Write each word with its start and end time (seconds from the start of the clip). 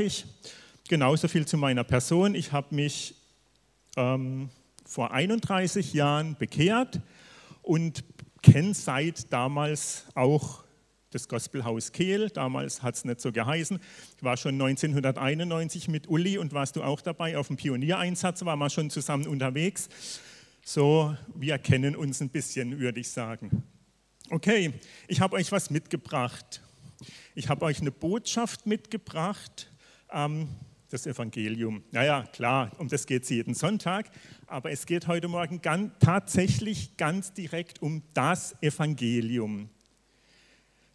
mache 0.00 0.06
ich? 0.06 0.24
Genauso 0.88 1.28
viel 1.28 1.46
zu 1.46 1.58
meiner 1.58 1.84
Person. 1.84 2.34
Ich 2.34 2.52
habe 2.52 2.74
mich 2.74 3.14
ähm, 3.96 4.48
vor 4.86 5.12
31 5.12 5.92
Jahren 5.92 6.36
bekehrt 6.38 7.00
und 7.60 8.02
kenne 8.42 8.72
seit 8.72 9.30
damals 9.30 10.06
auch 10.14 10.64
das 11.10 11.28
Gospelhaus 11.28 11.92
Kehl. 11.92 12.30
Damals 12.30 12.82
hat 12.82 12.94
es 12.94 13.04
nicht 13.04 13.20
so 13.20 13.30
geheißen. 13.30 13.78
Ich 14.16 14.22
war 14.22 14.38
schon 14.38 14.54
1991 14.54 15.88
mit 15.88 16.08
Uli 16.08 16.38
und 16.38 16.54
warst 16.54 16.76
du 16.76 16.82
auch 16.82 17.02
dabei 17.02 17.36
auf 17.36 17.48
dem 17.48 17.56
Pioniereinsatz, 17.56 18.42
waren 18.46 18.58
wir 18.58 18.70
schon 18.70 18.88
zusammen 18.88 19.26
unterwegs. 19.26 19.90
So, 20.64 21.14
wir 21.34 21.58
kennen 21.58 21.94
uns 21.94 22.22
ein 22.22 22.30
bisschen, 22.30 22.78
würde 22.78 23.00
ich 23.00 23.10
sagen. 23.10 23.64
Okay, 24.30 24.72
ich 25.08 25.20
habe 25.20 25.36
euch 25.36 25.52
was 25.52 25.68
mitgebracht. 25.68 26.62
Ich 27.34 27.48
habe 27.48 27.64
euch 27.66 27.80
eine 27.80 27.90
Botschaft 27.90 28.66
mitgebracht, 28.66 29.70
ähm, 30.12 30.48
das 30.90 31.06
Evangelium. 31.06 31.82
Naja, 31.92 32.24
klar, 32.32 32.72
um 32.78 32.88
das 32.88 33.06
geht 33.06 33.22
es 33.22 33.28
jeden 33.28 33.54
Sonntag, 33.54 34.10
aber 34.46 34.70
es 34.70 34.86
geht 34.86 35.06
heute 35.06 35.28
Morgen 35.28 35.62
ganz, 35.62 35.92
tatsächlich 36.00 36.96
ganz 36.96 37.32
direkt 37.32 37.80
um 37.80 38.02
das 38.12 38.56
Evangelium. 38.60 39.70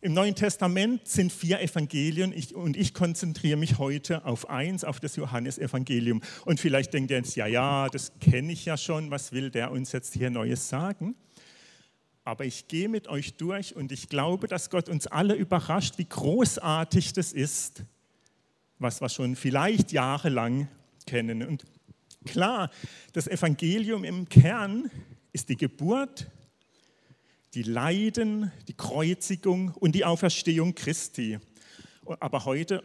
Im 0.02 0.13
Neuen 0.13 0.35
Testament 0.35 1.07
sind 1.07 1.31
vier 1.31 1.62
Evangelien 1.62 2.31
ich, 2.31 2.54
und 2.54 2.77
ich 2.77 2.93
konzentriere 2.93 3.57
mich 3.57 3.80
heute 3.80 4.23
auf 4.26 4.49
eins, 4.49 4.84
auf 4.84 4.99
das 4.99 5.16
Johannesevangelium. 5.16 6.21
Und 6.45 6.59
vielleicht 6.59 6.93
denkt 6.93 7.09
ihr 7.09 7.18
jetzt, 7.18 7.35
ja, 7.35 7.48
ja, 7.48 7.90
das 7.90 8.12
kenne 8.20 8.52
ich 8.52 8.66
ja 8.66 8.77
schon, 8.77 9.09
was 9.09 9.32
will 9.32 9.49
der 9.49 9.71
uns 9.71 9.93
jetzt 9.93 10.13
hier 10.13 10.29
Neues 10.29 10.70
sagen? 10.70 11.16
Aber 12.23 12.45
ich 12.45 12.68
gehe 12.68 12.88
mit 12.88 13.07
euch 13.07 13.38
durch 13.38 13.76
und 13.76 13.91
ich 13.91 14.07
glaube, 14.07 14.48
dass 14.48 14.70
Gott 14.70 14.90
uns 14.90 15.07
alle 15.07 15.34
überrascht, 15.34 15.98
wie 15.98 16.05
großartig 16.05 17.13
das 17.13 17.34
ist, 17.34 17.84
was 18.79 19.02
wir 19.02 19.09
schon 19.09 19.35
vielleicht 19.35 19.91
jahrelang 19.91 20.67
kennen. 21.05 21.43
Und 21.43 21.65
klar, 22.25 22.70
das 23.13 23.27
Evangelium 23.27 24.04
im 24.04 24.27
Kern 24.29 24.90
ist 25.34 25.49
die 25.49 25.57
Geburt, 25.57 26.27
die 27.54 27.63
Leiden, 27.63 28.51
die 28.67 28.73
Kreuzigung 28.73 29.70
und 29.70 29.93
die 29.93 30.05
Auferstehung 30.05 30.76
Christi. 30.76 31.40
Aber 32.20 32.45
heute 32.45 32.84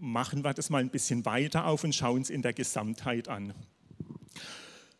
machen 0.00 0.44
wir 0.44 0.54
das 0.54 0.70
mal 0.70 0.78
ein 0.78 0.90
bisschen 0.90 1.24
weiter 1.24 1.66
auf 1.66 1.84
und 1.84 1.94
schauen 1.94 2.22
es 2.22 2.30
in 2.30 2.42
der 2.42 2.52
Gesamtheit 2.52 3.28
an. 3.28 3.54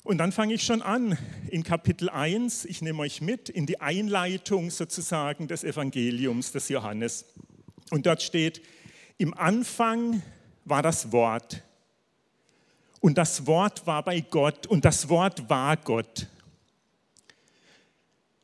Und 0.05 0.19
dann 0.19 0.33
fange 0.33 0.55
ich 0.55 0.62
schon 0.62 0.80
an 0.80 1.19
in 1.50 1.64
Kapitel 1.64 2.08
1. 2.08 2.64
Ich 2.64 2.80
nehme 2.80 3.00
euch 3.00 3.20
mit 3.20 3.48
in 3.48 3.67
die 3.67 3.80
Einleitung 3.80 4.70
sozusagen 4.70 5.48
des 5.48 5.64
Evangeliums 5.64 6.52
des 6.52 6.69
Johannes. 6.69 7.27
Und 7.91 8.06
dort 8.06 8.23
steht, 8.23 8.62
im 9.19 9.34
Anfang 9.34 10.22
war 10.64 10.83
das 10.83 11.11
Wort. 11.12 11.62
Und 13.00 13.19
das 13.19 13.47
Wort 13.47 13.86
war 13.86 14.02
bei 14.02 14.20
Gott 14.20 14.66
und 14.66 14.84
das 14.84 15.08
Wort 15.08 15.48
war 15.48 15.77
Gott. 15.77 16.27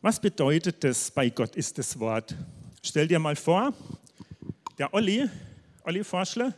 Was 0.00 0.20
bedeutet 0.20 0.84
das, 0.84 1.11
bei 1.11 1.30
Gott 1.30 1.56
ist 1.56 1.78
das 1.78 1.98
Wort? 1.98 2.34
Stell 2.83 3.08
dir 3.08 3.19
mal 3.19 3.36
vor, 3.36 3.72
der 4.77 4.92
Olli, 4.92 5.28
Olli 5.84 6.05
Forschler, 6.05 6.52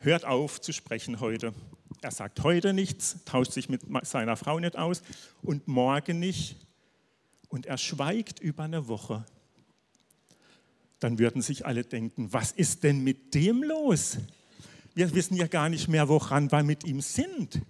hört 0.00 0.24
auf 0.24 0.60
zu 0.60 0.72
sprechen 0.72 1.20
heute. 1.20 1.54
Er 2.00 2.10
sagt 2.10 2.42
heute 2.42 2.72
nichts, 2.72 3.16
tauscht 3.24 3.52
sich 3.52 3.68
mit 3.68 3.82
seiner 4.06 4.36
Frau 4.36 4.58
nicht 4.58 4.76
aus 4.76 5.02
und 5.42 5.68
morgen 5.68 6.18
nicht. 6.18 6.56
Und 7.48 7.66
er 7.66 7.78
schweigt 7.78 8.40
über 8.40 8.64
eine 8.64 8.88
Woche. 8.88 9.24
Dann 11.02 11.18
würden 11.18 11.42
sich 11.42 11.66
alle 11.66 11.82
denken, 11.82 12.32
was 12.32 12.52
ist 12.52 12.84
denn 12.84 13.02
mit 13.02 13.34
dem 13.34 13.64
los? 13.64 14.18
Wir 14.94 15.12
wissen 15.12 15.34
ja 15.34 15.48
gar 15.48 15.68
nicht 15.68 15.88
mehr, 15.88 16.08
woran 16.08 16.52
wir 16.52 16.62
mit 16.62 16.84
ihm 16.84 17.00
sind. 17.00 17.60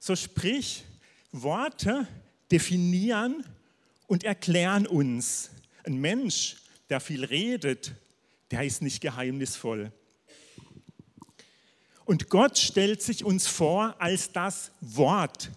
So 0.00 0.16
sprich, 0.16 0.82
Worte 1.30 2.08
definieren 2.50 3.44
und 4.08 4.24
erklären 4.24 4.88
uns. 4.88 5.50
Ein 5.84 6.00
Mensch, 6.00 6.56
der 6.90 6.98
viel 6.98 7.24
redet, 7.24 7.92
der 8.50 8.64
ist 8.64 8.82
nicht 8.82 9.00
geheimnisvoll. 9.00 9.92
Und 12.04 12.28
Gott 12.28 12.58
stellt 12.58 13.02
sich 13.02 13.24
uns 13.24 13.46
vor 13.46 13.94
als 14.00 14.32
das 14.32 14.72
Wort. 14.80 15.52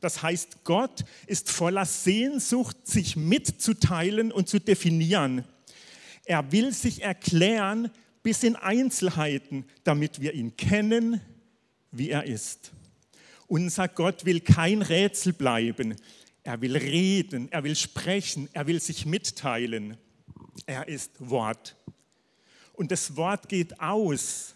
Das 0.00 0.22
heißt, 0.22 0.62
Gott 0.62 1.04
ist 1.26 1.50
voller 1.50 1.86
Sehnsucht, 1.86 2.76
sich 2.86 3.16
mitzuteilen 3.16 4.30
und 4.30 4.48
zu 4.48 4.60
definieren. 4.60 5.44
Er 6.30 6.52
will 6.52 6.72
sich 6.72 7.02
erklären 7.02 7.90
bis 8.22 8.44
in 8.44 8.54
Einzelheiten, 8.54 9.64
damit 9.82 10.20
wir 10.20 10.32
ihn 10.32 10.56
kennen, 10.56 11.20
wie 11.90 12.10
er 12.10 12.22
ist. 12.22 12.70
Unser 13.48 13.88
Gott 13.88 14.24
will 14.24 14.38
kein 14.38 14.80
Rätsel 14.80 15.32
bleiben. 15.32 15.96
Er 16.44 16.60
will 16.60 16.76
reden, 16.76 17.50
er 17.50 17.64
will 17.64 17.74
sprechen, 17.74 18.48
er 18.52 18.68
will 18.68 18.80
sich 18.80 19.06
mitteilen. 19.06 19.96
Er 20.66 20.86
ist 20.86 21.10
Wort. 21.18 21.74
Und 22.74 22.92
das 22.92 23.16
Wort 23.16 23.48
geht 23.48 23.80
aus, 23.80 24.54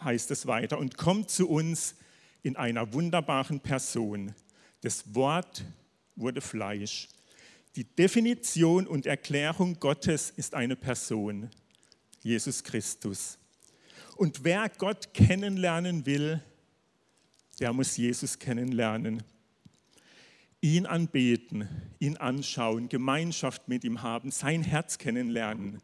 heißt 0.00 0.30
es 0.30 0.46
weiter, 0.46 0.78
und 0.78 0.96
kommt 0.96 1.28
zu 1.28 1.48
uns 1.48 1.96
in 2.44 2.54
einer 2.54 2.92
wunderbaren 2.92 3.58
Person. 3.58 4.32
Das 4.82 5.12
Wort 5.12 5.64
wurde 6.14 6.40
Fleisch. 6.40 7.08
Die 7.76 7.84
Definition 7.84 8.86
und 8.86 9.06
Erklärung 9.06 9.80
Gottes 9.80 10.30
ist 10.30 10.54
eine 10.54 10.76
Person, 10.76 11.50
Jesus 12.22 12.62
Christus. 12.62 13.38
Und 14.16 14.44
wer 14.44 14.68
Gott 14.68 15.12
kennenlernen 15.12 16.06
will, 16.06 16.40
der 17.58 17.72
muss 17.72 17.96
Jesus 17.96 18.38
kennenlernen 18.38 19.22
ihn 20.64 20.86
anbeten, 20.86 21.68
ihn 21.98 22.16
anschauen, 22.16 22.88
Gemeinschaft 22.88 23.68
mit 23.68 23.84
ihm 23.84 24.00
haben, 24.00 24.30
sein 24.30 24.62
Herz 24.62 24.96
kennenlernen, 24.96 25.82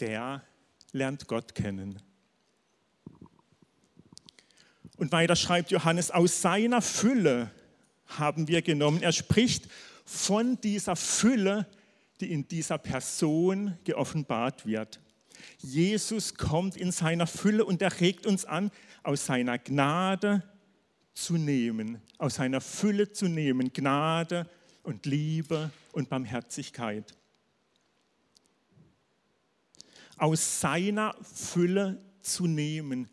der 0.00 0.44
lernt 0.92 1.28
Gott 1.28 1.54
kennen. 1.54 1.98
Und 4.98 5.12
weiter 5.12 5.34
schreibt 5.34 5.70
Johannes, 5.70 6.10
aus 6.10 6.42
seiner 6.42 6.82
Fülle 6.82 7.50
haben 8.04 8.48
wir 8.48 8.60
genommen. 8.60 9.02
Er 9.02 9.12
spricht 9.12 9.66
von 10.10 10.60
dieser 10.60 10.96
Fülle, 10.96 11.68
die 12.20 12.32
in 12.32 12.48
dieser 12.48 12.78
Person 12.78 13.78
geoffenbart 13.84 14.66
wird. 14.66 15.00
Jesus 15.58 16.34
kommt 16.34 16.76
in 16.76 16.90
seiner 16.90 17.28
Fülle 17.28 17.64
und 17.64 17.80
er 17.80 18.00
regt 18.00 18.26
uns 18.26 18.44
an, 18.44 18.72
aus 19.04 19.24
seiner 19.24 19.56
Gnade 19.58 20.42
zu 21.14 21.34
nehmen, 21.34 22.02
aus 22.18 22.34
seiner 22.34 22.60
Fülle 22.60 23.12
zu 23.12 23.28
nehmen, 23.28 23.72
Gnade 23.72 24.50
und 24.82 25.06
Liebe 25.06 25.70
und 25.92 26.08
Barmherzigkeit. 26.08 27.14
Aus 30.16 30.60
seiner 30.60 31.14
Fülle 31.22 32.02
zu 32.20 32.48
nehmen. 32.48 33.08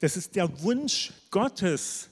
Das 0.00 0.16
ist 0.16 0.34
der 0.34 0.62
Wunsch 0.62 1.12
Gottes 1.30 2.08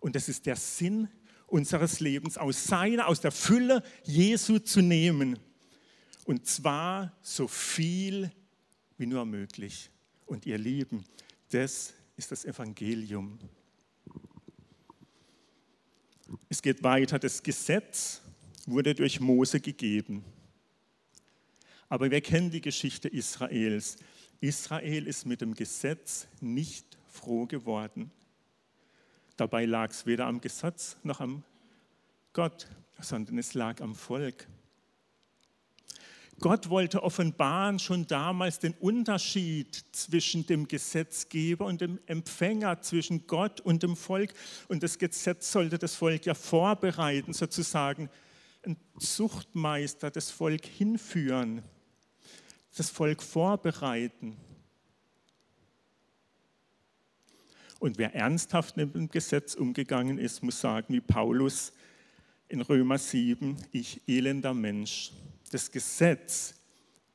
und 0.00 0.16
das 0.16 0.30
ist 0.30 0.46
der 0.46 0.56
Sinn 0.56 1.08
unseres 1.52 2.00
Lebens, 2.00 2.38
aus 2.38 2.64
seiner, 2.64 3.06
aus 3.08 3.20
der 3.20 3.30
Fülle 3.30 3.82
Jesu 4.04 4.58
zu 4.58 4.80
nehmen. 4.80 5.38
Und 6.24 6.46
zwar 6.46 7.12
so 7.20 7.46
viel 7.46 8.32
wie 8.96 9.06
nur 9.06 9.26
möglich. 9.26 9.90
Und 10.24 10.46
ihr 10.46 10.56
Lieben, 10.56 11.04
das 11.50 11.92
ist 12.16 12.32
das 12.32 12.46
Evangelium. 12.46 13.38
Es 16.48 16.62
geht 16.62 16.82
weiter, 16.82 17.18
das 17.18 17.42
Gesetz 17.42 18.22
wurde 18.66 18.94
durch 18.94 19.20
Mose 19.20 19.60
gegeben. 19.60 20.24
Aber 21.90 22.10
wir 22.10 22.22
kennen 22.22 22.50
die 22.50 22.62
Geschichte 22.62 23.08
Israels. 23.08 23.96
Israel 24.40 25.06
ist 25.06 25.26
mit 25.26 25.42
dem 25.42 25.52
Gesetz 25.52 26.26
nicht 26.40 26.96
froh 27.10 27.44
geworden. 27.44 28.10
Dabei 29.42 29.64
lag 29.64 29.90
es 29.90 30.06
weder 30.06 30.26
am 30.26 30.40
Gesetz 30.40 30.96
noch 31.02 31.18
am 31.18 31.42
Gott, 32.32 32.68
sondern 33.00 33.38
es 33.38 33.54
lag 33.54 33.80
am 33.80 33.96
Volk. 33.96 34.46
Gott 36.38 36.70
wollte 36.70 37.02
offenbaren 37.02 37.80
schon 37.80 38.06
damals 38.06 38.60
den 38.60 38.72
Unterschied 38.74 39.84
zwischen 39.90 40.46
dem 40.46 40.68
Gesetzgeber 40.68 41.66
und 41.66 41.80
dem 41.80 41.98
Empfänger, 42.06 42.82
zwischen 42.82 43.26
Gott 43.26 43.60
und 43.60 43.82
dem 43.82 43.96
Volk. 43.96 44.32
Und 44.68 44.84
das 44.84 44.96
Gesetz 44.96 45.50
sollte 45.50 45.76
das 45.76 45.96
Volk 45.96 46.24
ja 46.24 46.34
vorbereiten, 46.34 47.32
sozusagen 47.32 48.10
ein 48.64 48.76
Zuchtmeister, 49.00 50.12
das 50.12 50.30
Volk 50.30 50.64
hinführen, 50.66 51.64
das 52.76 52.90
Volk 52.90 53.24
vorbereiten. 53.24 54.36
Und 57.82 57.98
wer 57.98 58.14
ernsthaft 58.14 58.76
mit 58.76 58.94
dem 58.94 59.08
Gesetz 59.08 59.56
umgegangen 59.56 60.16
ist, 60.16 60.40
muss 60.44 60.60
sagen, 60.60 60.94
wie 60.94 61.00
Paulus 61.00 61.72
in 62.46 62.60
Römer 62.60 62.96
7, 62.96 63.56
ich 63.72 64.00
elender 64.06 64.54
Mensch 64.54 65.10
das 65.50 65.68
Gesetz 65.68 66.54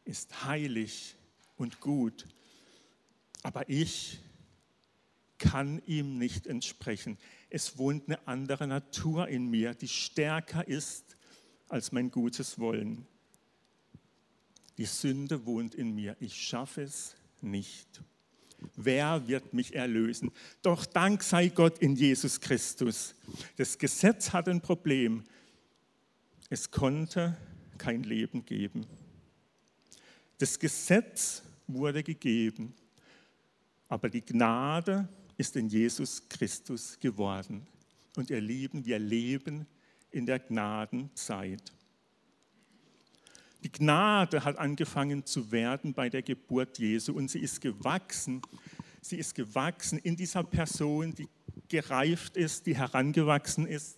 ist 0.03 0.43
heilig 0.43 1.15
und 1.55 1.79
gut. 1.79 2.27
aber 3.43 3.69
ich 3.69 4.19
kann 5.37 5.81
ihm 5.85 6.17
nicht 6.17 6.47
entsprechen. 6.47 7.17
Es 7.49 7.77
wohnt 7.77 8.09
eine 8.09 8.27
andere 8.27 8.67
Natur 8.67 9.29
in 9.29 9.49
mir, 9.49 9.73
die 9.73 9.87
stärker 9.87 10.67
ist 10.67 11.15
als 11.69 11.93
mein 11.93 12.11
gutes 12.11 12.59
Wollen. 12.59 13.07
Die 14.77 14.85
Sünde 14.85 15.45
wohnt 15.45 15.75
in 15.75 15.95
mir. 15.95 16.17
Ich 16.19 16.35
schaffe 16.35 16.81
es 16.81 17.15
nicht. 17.39 18.01
Wer 18.75 19.27
wird 19.27 19.54
mich 19.54 19.75
erlösen? 19.75 20.31
Doch 20.62 20.86
Dank 20.86 21.21
sei 21.24 21.50
Gott 21.50 21.80
in 21.80 21.95
Jesus 21.95 22.39
Christus. 22.39 23.13
Das 23.56 23.77
Gesetz 23.77 24.33
hat 24.33 24.48
ein 24.48 24.62
Problem. 24.62 25.24
Es 26.50 26.71
konnte 26.71 27.38
kein 27.77 28.04
Leben 28.04 28.45
geben. 28.45 28.86
Das 30.39 30.57
Gesetz 30.57 31.44
wurde 31.68 32.04
gegeben, 32.04 32.74
aber 33.89 34.09
die 34.09 34.25
Gnade 34.25 35.07
ist 35.38 35.56
in 35.56 35.69
Jesus 35.69 36.27
Christus 36.30 37.00
geworden. 37.00 37.68
Und 38.15 38.30
ihr 38.30 38.42
Lieben, 38.42 38.86
wir 38.86 39.00
leben 39.00 39.68
in 40.12 40.25
der 40.25 40.39
Gnadenzeit. 40.39 41.71
Die 43.63 43.71
Gnade 43.71 44.44
hat 44.44 44.57
angefangen 44.57 45.25
zu 45.25 45.51
werden 45.51 45.94
bei 45.94 46.09
der 46.09 46.21
Geburt 46.21 46.77
Jesu 46.77 47.13
und 47.13 47.30
sie 47.30 47.39
ist 47.39 47.59
gewachsen. 47.62 48.42
Sie 49.01 49.18
ist 49.18 49.36
gewachsen 49.36 49.98
in 49.98 50.15
dieser 50.15 50.44
Person, 50.44 51.15
die 51.15 51.27
gereift 51.68 52.38
ist, 52.38 52.65
die 52.65 52.77
herangewachsen 52.77 53.65
ist, 53.65 53.98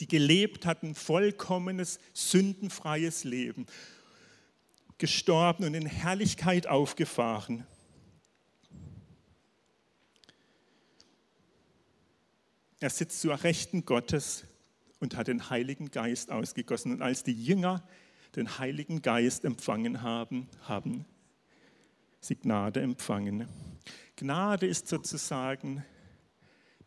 die 0.00 0.08
gelebt 0.08 0.66
hat 0.66 0.82
ein 0.82 0.94
vollkommenes, 0.94 2.00
sündenfreies 2.12 3.24
Leben, 3.24 3.66
gestorben 4.98 5.64
und 5.64 5.74
in 5.74 5.86
Herrlichkeit 5.86 6.66
aufgefahren. 6.66 7.66
Er 12.80 12.90
sitzt 12.90 13.20
zur 13.20 13.44
Rechten 13.44 13.84
Gottes 13.84 14.44
und 15.02 15.16
hat 15.16 15.26
den 15.26 15.50
Heiligen 15.50 15.90
Geist 15.90 16.30
ausgegossen. 16.30 16.92
Und 16.92 17.02
als 17.02 17.24
die 17.24 17.32
Jünger 17.32 17.82
den 18.36 18.60
Heiligen 18.60 19.02
Geist 19.02 19.44
empfangen 19.44 20.02
haben, 20.02 20.48
haben 20.62 21.04
sie 22.20 22.36
Gnade 22.36 22.80
empfangen. 22.80 23.48
Gnade 24.14 24.68
ist 24.68 24.86
sozusagen 24.86 25.84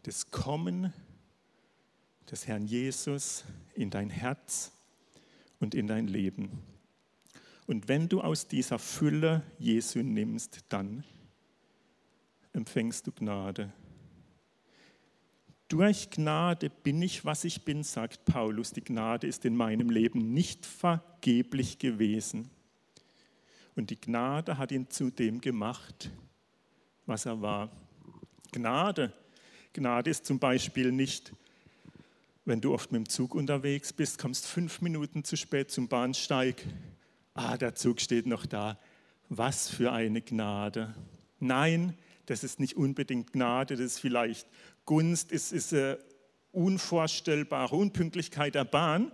das 0.04 0.32
Kommen 0.32 0.94
des 2.32 2.48
Herrn 2.48 2.66
Jesus 2.66 3.44
in 3.74 3.90
dein 3.90 4.10
Herz 4.10 4.72
und 5.60 5.76
in 5.76 5.86
dein 5.86 6.08
Leben. 6.08 6.64
Und 7.68 7.90
wenn 7.90 8.08
du 8.08 8.22
aus 8.22 8.48
dieser 8.48 8.80
Fülle 8.80 9.44
Jesu 9.60 10.00
nimmst, 10.00 10.60
dann 10.70 11.04
empfängst 12.54 13.08
du 13.08 13.12
Gnade. 13.12 13.74
Durch 15.68 16.12
Gnade 16.12 16.70
bin 16.70 17.02
ich, 17.02 17.26
was 17.26 17.44
ich 17.44 17.64
bin, 17.64 17.84
sagt 17.84 18.26
Paulus. 18.26 18.72
Die 18.72 18.84
Gnade 18.84 19.26
ist 19.26 19.46
in 19.46 19.56
meinem 19.56 19.90
Leben 19.90 20.34
nicht 20.34 20.66
vergeblich 20.66 21.80
gewesen. 21.80 22.52
Und 23.76 23.90
die 23.90 24.00
Gnade 24.00 24.60
hat 24.60 24.72
ihn 24.72 24.90
zu 24.90 25.10
dem 25.10 25.42
gemacht, 25.42 26.12
was 27.08 27.26
er 27.26 27.42
war. 27.42 27.72
Gnade. 28.52 29.12
Gnade 29.74 30.12
ist 30.12 30.26
zum 30.26 30.40
Beispiel 30.40 30.92
nicht, 30.92 31.34
wenn 32.46 32.62
du 32.62 32.74
oft 32.74 32.92
mit 32.92 33.00
dem 33.00 33.10
Zug 33.10 33.34
unterwegs 33.34 33.92
bist, 33.92 34.20
kommst 34.20 34.46
fünf 34.46 34.82
Minuten 34.82 35.24
zu 35.24 35.36
spät 35.36 35.72
zum 35.72 35.88
Bahnsteig. 35.88 36.64
Ah, 37.34 37.58
der 37.58 37.74
Zug 37.74 38.00
steht 38.00 38.28
noch 38.28 38.46
da. 38.46 38.80
Was 39.30 39.68
für 39.68 39.92
eine 39.92 40.22
Gnade. 40.22 40.94
Nein, 41.40 41.98
das 42.28 42.44
ist 42.44 42.60
nicht 42.60 42.76
unbedingt 42.76 43.34
Gnade, 43.34 43.76
das 43.76 43.86
ist 43.86 44.00
vielleicht 44.00 44.48
Gunst, 44.86 45.32
es 45.32 45.52
ist 45.52 45.74
eine 45.74 46.00
unvorstellbare 46.52 47.76
Unpünktlichkeit 47.76 48.56
der 48.56 48.66
Bahn. 48.66 49.12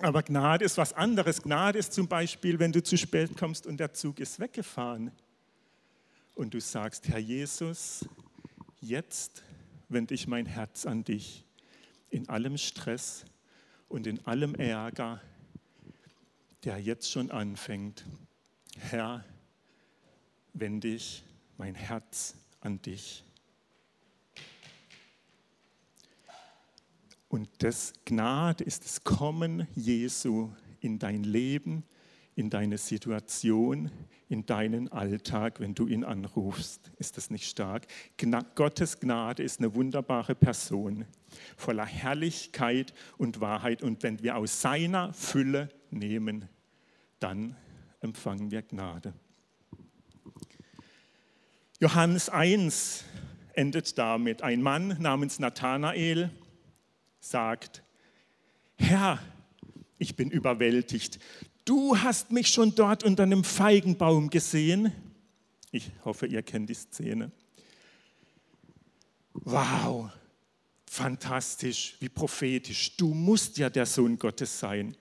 Aber 0.00 0.22
Gnade 0.22 0.64
ist 0.64 0.78
was 0.78 0.92
anderes. 0.92 1.42
Gnade 1.42 1.78
ist 1.78 1.92
zum 1.92 2.08
Beispiel, 2.08 2.58
wenn 2.58 2.72
du 2.72 2.82
zu 2.82 2.98
spät 2.98 3.36
kommst 3.36 3.66
und 3.66 3.78
der 3.78 3.92
Zug 3.92 4.18
ist 4.18 4.40
weggefahren. 4.40 5.12
Und 6.34 6.54
du 6.54 6.60
sagst, 6.60 7.08
Herr 7.08 7.18
Jesus, 7.18 8.08
jetzt 8.80 9.44
wende 9.88 10.14
ich 10.14 10.26
mein 10.26 10.46
Herz 10.46 10.86
an 10.86 11.04
dich. 11.04 11.44
In 12.10 12.28
allem 12.28 12.58
Stress 12.58 13.24
und 13.88 14.06
in 14.06 14.26
allem 14.26 14.54
Ärger, 14.54 15.20
der 16.64 16.78
jetzt 16.78 17.10
schon 17.10 17.30
anfängt. 17.30 18.04
Herr, 18.78 19.24
wende 20.52 20.88
ich 20.88 21.22
mein 21.58 21.74
Herz 21.74 22.34
an 22.60 22.80
dich. 22.82 23.24
Und 27.32 27.48
das 27.60 27.94
Gnade 28.04 28.62
ist 28.62 28.84
das 28.84 29.04
Kommen 29.04 29.66
Jesu 29.74 30.50
in 30.80 30.98
dein 30.98 31.24
Leben, 31.24 31.82
in 32.34 32.50
deine 32.50 32.76
Situation, 32.76 33.90
in 34.28 34.44
deinen 34.44 34.92
Alltag, 34.92 35.58
wenn 35.58 35.74
du 35.74 35.86
ihn 35.86 36.04
anrufst. 36.04 36.92
Ist 36.98 37.16
das 37.16 37.30
nicht 37.30 37.48
stark? 37.48 37.86
Gna 38.18 38.42
Gottes 38.54 39.00
Gnade 39.00 39.42
ist 39.42 39.60
eine 39.60 39.74
wunderbare 39.74 40.34
Person, 40.34 41.06
voller 41.56 41.86
Herrlichkeit 41.86 42.92
und 43.16 43.40
Wahrheit. 43.40 43.82
Und 43.82 44.02
wenn 44.02 44.22
wir 44.22 44.36
aus 44.36 44.60
seiner 44.60 45.14
Fülle 45.14 45.70
nehmen, 45.90 46.50
dann 47.18 47.56
empfangen 48.02 48.50
wir 48.50 48.60
Gnade. 48.60 49.14
Johannes 51.80 52.28
1 52.28 53.04
endet 53.54 53.96
damit. 53.96 54.42
Ein 54.42 54.60
Mann 54.60 54.98
namens 55.00 55.38
Nathanael 55.38 56.30
sagt, 57.22 57.82
Herr, 58.76 59.20
ich 59.98 60.16
bin 60.16 60.30
überwältigt. 60.30 61.18
Du 61.64 61.96
hast 61.96 62.32
mich 62.32 62.48
schon 62.48 62.74
dort 62.74 63.04
unter 63.04 63.22
einem 63.22 63.44
Feigenbaum 63.44 64.30
gesehen. 64.30 64.92
Ich 65.70 65.90
hoffe, 66.04 66.26
ihr 66.26 66.42
kennt 66.42 66.68
die 66.68 66.74
Szene. 66.74 67.30
Wow, 69.32 70.10
fantastisch, 70.86 71.96
wie 72.00 72.08
prophetisch. 72.08 72.96
Du 72.96 73.14
musst 73.14 73.56
ja 73.56 73.70
der 73.70 73.86
Sohn 73.86 74.18
Gottes 74.18 74.58
sein. 74.58 74.96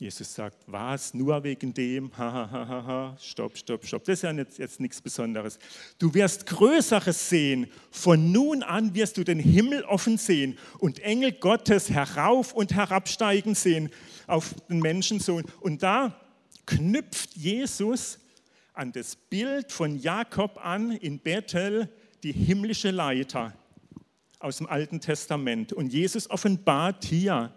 Jesus 0.00 0.34
sagt, 0.34 0.56
was, 0.66 1.12
nur 1.12 1.44
wegen 1.44 1.74
dem? 1.74 2.10
Ha, 2.16 2.32
ha, 2.32 2.50
ha, 2.50 2.68
ha, 2.68 2.84
ha. 2.86 3.16
Stopp, 3.20 3.58
stopp, 3.58 3.84
stopp. 3.84 4.02
Das 4.04 4.14
ist 4.14 4.22
ja 4.22 4.32
jetzt, 4.32 4.58
jetzt 4.58 4.80
nichts 4.80 4.98
Besonderes. 5.02 5.58
Du 5.98 6.14
wirst 6.14 6.46
Größeres 6.46 7.28
sehen. 7.28 7.66
Von 7.90 8.32
nun 8.32 8.62
an 8.62 8.94
wirst 8.94 9.18
du 9.18 9.24
den 9.24 9.38
Himmel 9.38 9.82
offen 9.84 10.16
sehen 10.16 10.56
und 10.78 11.00
Engel 11.00 11.32
Gottes 11.32 11.90
herauf 11.90 12.54
und 12.54 12.72
herabsteigen 12.72 13.54
sehen 13.54 13.90
auf 14.26 14.54
den 14.70 14.78
Menschensohn. 14.78 15.44
Und 15.60 15.82
da 15.82 16.18
knüpft 16.64 17.36
Jesus 17.36 18.20
an 18.72 18.92
das 18.92 19.16
Bild 19.16 19.70
von 19.70 19.98
Jakob 19.98 20.64
an 20.64 20.92
in 20.92 21.18
Bethel, 21.18 21.90
die 22.22 22.32
himmlische 22.32 22.90
Leiter 22.90 23.54
aus 24.38 24.56
dem 24.56 24.66
Alten 24.66 25.02
Testament. 25.02 25.74
Und 25.74 25.92
Jesus 25.92 26.30
offenbart 26.30 27.04
hier 27.04 27.52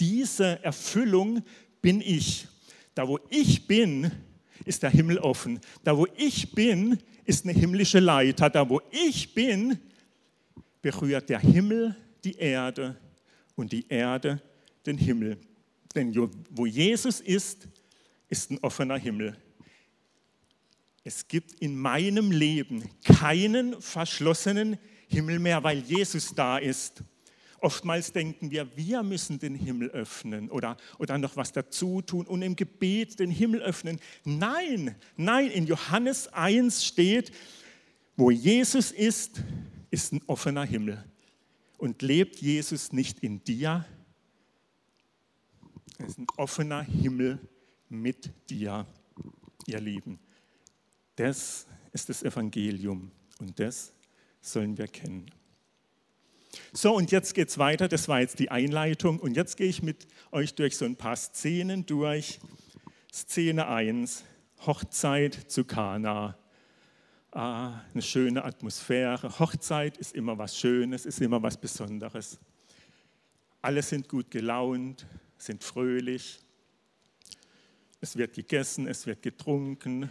diese 0.00 0.64
Erfüllung 0.64 1.42
bin 1.84 2.00
ich. 2.00 2.46
Da, 2.94 3.06
wo 3.06 3.18
ich 3.28 3.66
bin, 3.66 4.10
ist 4.64 4.82
der 4.82 4.88
Himmel 4.88 5.18
offen. 5.18 5.60
Da, 5.82 5.94
wo 5.94 6.06
ich 6.16 6.50
bin, 6.52 6.98
ist 7.26 7.44
eine 7.44 7.52
himmlische 7.52 8.00
Leiter. 8.00 8.48
Da, 8.48 8.66
wo 8.66 8.80
ich 8.90 9.34
bin, 9.34 9.78
berührt 10.80 11.28
der 11.28 11.40
Himmel 11.40 11.94
die 12.24 12.36
Erde 12.36 12.96
und 13.54 13.70
die 13.70 13.84
Erde 13.86 14.40
den 14.86 14.96
Himmel. 14.96 15.36
Denn 15.94 16.16
wo 16.48 16.64
Jesus 16.64 17.20
ist, 17.20 17.68
ist 18.30 18.50
ein 18.50 18.58
offener 18.62 18.96
Himmel. 18.96 19.36
Es 21.02 21.28
gibt 21.28 21.52
in 21.60 21.76
meinem 21.76 22.30
Leben 22.30 22.88
keinen 23.04 23.78
verschlossenen 23.82 24.78
Himmel 25.06 25.38
mehr, 25.38 25.62
weil 25.62 25.80
Jesus 25.80 26.34
da 26.34 26.56
ist. 26.56 27.04
Oftmals 27.60 28.12
denken 28.12 28.50
wir, 28.50 28.76
wir 28.76 29.02
müssen 29.02 29.38
den 29.38 29.54
Himmel 29.54 29.90
öffnen 29.90 30.50
oder, 30.50 30.76
oder 30.98 31.18
noch 31.18 31.36
was 31.36 31.52
dazu 31.52 32.02
tun 32.02 32.26
und 32.26 32.42
im 32.42 32.56
Gebet 32.56 33.18
den 33.18 33.30
Himmel 33.30 33.62
öffnen. 33.62 34.00
Nein, 34.24 34.96
nein, 35.16 35.50
in 35.50 35.66
Johannes 35.66 36.28
1 36.28 36.84
steht, 36.84 37.32
wo 38.16 38.30
Jesus 38.30 38.90
ist, 38.90 39.42
ist 39.90 40.12
ein 40.12 40.22
offener 40.26 40.64
Himmel. 40.64 41.04
Und 41.78 42.02
lebt 42.02 42.40
Jesus 42.40 42.92
nicht 42.92 43.20
in 43.20 43.42
dir, 43.44 43.84
ist 45.98 46.18
ein 46.18 46.26
offener 46.36 46.82
Himmel 46.82 47.38
mit 47.88 48.30
dir, 48.48 48.86
ihr 49.66 49.80
Lieben. 49.80 50.18
Das 51.16 51.66
ist 51.92 52.08
das 52.08 52.22
Evangelium 52.22 53.10
und 53.38 53.58
das 53.58 53.92
sollen 54.40 54.76
wir 54.76 54.88
kennen. 54.88 55.30
So, 56.72 56.94
und 56.94 57.10
jetzt 57.12 57.34
geht 57.34 57.48
es 57.48 57.58
weiter. 57.58 57.88
Das 57.88 58.08
war 58.08 58.20
jetzt 58.20 58.38
die 58.38 58.50
Einleitung. 58.50 59.18
Und 59.18 59.36
jetzt 59.36 59.56
gehe 59.56 59.68
ich 59.68 59.82
mit 59.82 60.06
euch 60.32 60.54
durch 60.54 60.76
so 60.76 60.84
ein 60.84 60.96
paar 60.96 61.16
Szenen 61.16 61.86
durch, 61.86 62.40
Szene 63.12 63.68
1, 63.68 64.24
Hochzeit 64.66 65.34
zu 65.50 65.64
Kana. 65.64 66.36
Ah, 67.30 67.80
eine 67.92 68.02
schöne 68.02 68.44
Atmosphäre. 68.44 69.38
Hochzeit 69.38 69.96
ist 69.96 70.14
immer 70.14 70.38
was 70.38 70.56
Schönes, 70.56 71.06
ist 71.06 71.20
immer 71.20 71.42
was 71.42 71.56
Besonderes. 71.56 72.38
Alle 73.60 73.82
sind 73.82 74.08
gut 74.08 74.30
gelaunt, 74.30 75.06
sind 75.38 75.64
fröhlich. 75.64 76.38
Es 78.00 78.16
wird 78.16 78.34
gegessen, 78.34 78.86
es 78.86 79.06
wird 79.06 79.22
getrunken. 79.22 80.10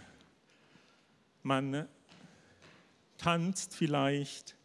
Man 1.43 1.87
tanzt 3.17 3.75
vielleicht. 3.75 4.55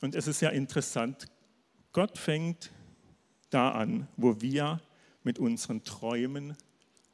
Und 0.00 0.14
es 0.14 0.26
ist 0.26 0.40
ja 0.40 0.50
interessant, 0.50 1.26
Gott 1.92 2.18
fängt 2.18 2.70
da 3.50 3.70
an, 3.70 4.08
wo 4.16 4.40
wir 4.40 4.80
mit 5.22 5.38
unseren 5.38 5.82
Träumen 5.82 6.56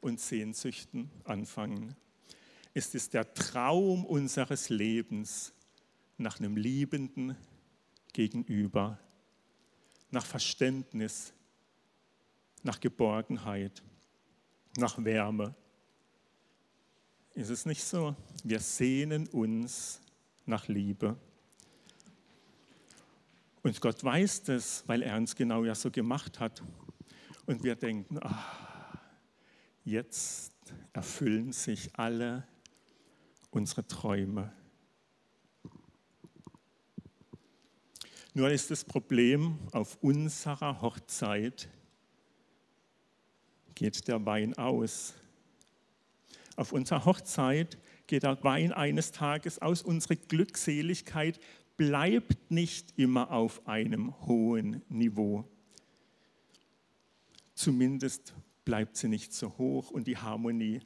und 0.01 0.19
Sehnsüchten 0.19 1.09
anfangen. 1.23 1.95
Es 2.73 2.93
ist 2.93 3.13
der 3.13 3.33
Traum 3.33 4.05
unseres 4.05 4.69
Lebens 4.69 5.53
nach 6.17 6.39
einem 6.39 6.57
liebenden 6.57 7.37
Gegenüber, 8.11 8.99
nach 10.11 10.25
Verständnis, 10.25 11.33
nach 12.63 12.79
Geborgenheit, 12.79 13.83
nach 14.77 15.03
Wärme. 15.03 15.55
Ist 17.33 17.49
es 17.49 17.65
nicht 17.65 17.83
so? 17.83 18.15
Wir 18.43 18.59
sehnen 18.59 19.27
uns 19.27 20.01
nach 20.45 20.67
Liebe. 20.67 21.17
Und 23.63 23.79
Gott 23.79 24.03
weiß 24.03 24.43
das, 24.43 24.83
weil 24.87 25.01
er 25.01 25.15
uns 25.15 25.35
genau 25.35 25.63
ja 25.63 25.73
so 25.73 25.89
gemacht 25.89 26.41
hat. 26.41 26.61
Und 27.45 27.63
wir 27.63 27.75
denken, 27.75 28.19
ach, 28.21 28.97
jetzt 29.85 30.53
erfüllen 30.91 31.53
sich 31.53 31.89
alle 31.93 32.45
unsere 33.51 33.87
Träume. 33.87 34.51
Nur 38.33 38.49
ist 38.49 38.69
das 38.69 38.83
Problem, 38.83 39.57
auf 39.71 39.97
unserer 40.01 40.81
Hochzeit 40.81 41.69
geht 43.75 44.07
der 44.09 44.25
Wein 44.25 44.57
aus. 44.57 45.13
Auf 46.57 46.73
unserer 46.73 47.05
Hochzeit 47.05 47.77
geht 48.07 48.23
der 48.23 48.43
Wein 48.43 48.73
eines 48.73 49.11
Tages 49.11 49.61
aus. 49.61 49.81
Unsere 49.81 50.17
Glückseligkeit 50.17 51.39
bleibt 51.87 52.49
nicht 52.49 52.93
immer 52.97 53.29
auf 53.31 53.67
einem 53.67 54.13
hohen 54.25 54.81
Niveau. 54.87 55.43
Zumindest 57.55 58.33
bleibt 58.63 58.95
sie 58.95 59.09
nicht 59.09 59.33
so 59.33 59.57
hoch 59.57 59.91
und 59.91 60.07
die 60.07 60.15
Harmonie. 60.15 60.79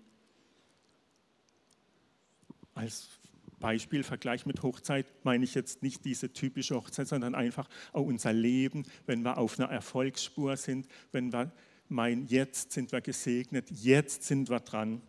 Als 2.74 3.10
Beispiel, 3.60 4.02
Vergleich 4.02 4.48
mit 4.48 4.64
Hochzeit, 4.64 5.06
meine 5.24 5.44
ich 5.44 5.54
jetzt 5.54 5.84
nicht 5.84 6.04
diese 6.04 6.34
typische 6.34 6.74
Hochzeit, 6.74 7.08
sondern 7.08 7.36
einfach 7.36 7.70
auch 7.94 8.06
unser 8.08 8.34
Leben, 8.34 8.84
wenn 9.06 9.22
wir 9.22 9.38
auf 9.38 9.60
einer 9.60 9.70
Erfolgsspur 9.70 10.58
sind, 10.58 10.88
wenn 11.12 11.32
wir 11.32 11.52
meinen, 11.90 12.26
jetzt 12.26 12.72
sind 12.72 12.92
wir 12.92 13.02
gesegnet, 13.02 13.70
jetzt 13.70 14.24
sind 14.24 14.50
wir 14.50 14.62
dran. 14.62 15.04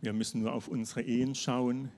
Wir 0.00 0.14
müssen 0.14 0.40
nur 0.40 0.54
auf 0.54 0.68
unsere 0.68 1.02
Ehen 1.02 1.34
schauen, 1.34 1.92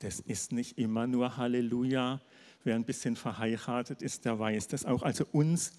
das 0.00 0.20
ist 0.20 0.52
nicht 0.52 0.78
immer 0.78 1.06
nur 1.06 1.36
Halleluja. 1.36 2.20
Wer 2.64 2.74
ein 2.74 2.84
bisschen 2.84 3.16
verheiratet 3.16 4.02
ist, 4.02 4.24
der 4.24 4.38
weiß 4.38 4.68
das 4.68 4.84
auch. 4.84 5.02
Also 5.02 5.24
uns 5.32 5.72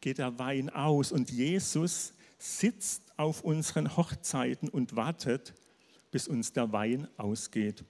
geht 0.00 0.18
der 0.18 0.38
Wein 0.38 0.70
aus 0.70 1.10
und 1.10 1.30
Jesus 1.30 2.12
sitzt 2.38 3.02
auf 3.16 3.42
unseren 3.42 3.96
Hochzeiten 3.96 4.68
und 4.68 4.94
wartet, 4.94 5.54
bis 6.10 6.28
uns 6.28 6.52
der 6.52 6.70
Wein 6.72 7.08
ausgeht. 7.16 7.84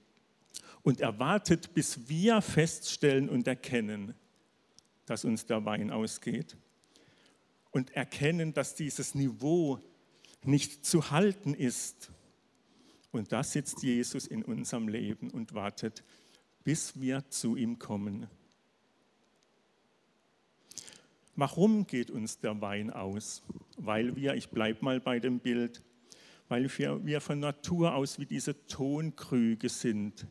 Und 0.83 1.01
er 1.01 1.19
wartet, 1.19 1.73
bis 1.73 2.07
wir 2.07 2.41
feststellen 2.41 3.27
und 3.27 3.47
erkennen, 3.47 4.13
dass 5.05 5.25
uns 5.25 5.45
der 5.45 5.65
Wein 5.65 5.91
ausgeht. 5.91 6.55
Und 7.71 7.91
erkennen, 7.95 8.53
dass 8.53 8.75
dieses 8.75 9.15
Niveau 9.15 9.79
nicht 10.43 10.85
zu 10.85 11.11
halten 11.11 11.53
ist 11.53 12.11
und 13.15 13.31
da 13.31 13.43
sitzt 13.43 13.81
Jesus 13.81 14.27
in 14.27 14.43
unserem 14.43 14.87
Leben 14.87 15.29
und 15.29 15.53
wartet, 15.53 16.03
bis 16.63 16.99
wir 16.99 17.23
zu 17.29 17.55
ihm 17.55 17.79
kommen. 17.79 18.27
Warum 21.35 21.87
geht 21.87 22.11
uns 22.11 22.39
der 22.39 22.59
Wein 22.61 22.91
aus? 22.91 23.43
Weil 23.77 24.15
wir, 24.15 24.35
ich 24.35 24.49
bleibe 24.49 24.83
mal 24.83 24.99
bei 24.99 25.19
dem 25.19 25.39
Bild, 25.39 25.81
weil 26.47 26.69
wir, 26.77 27.05
wir 27.05 27.21
von 27.21 27.39
Natur 27.39 27.95
aus 27.95 28.19
wie 28.19 28.25
diese 28.25 28.67
Tonkrüge 28.67 29.69
sind, 29.69 30.27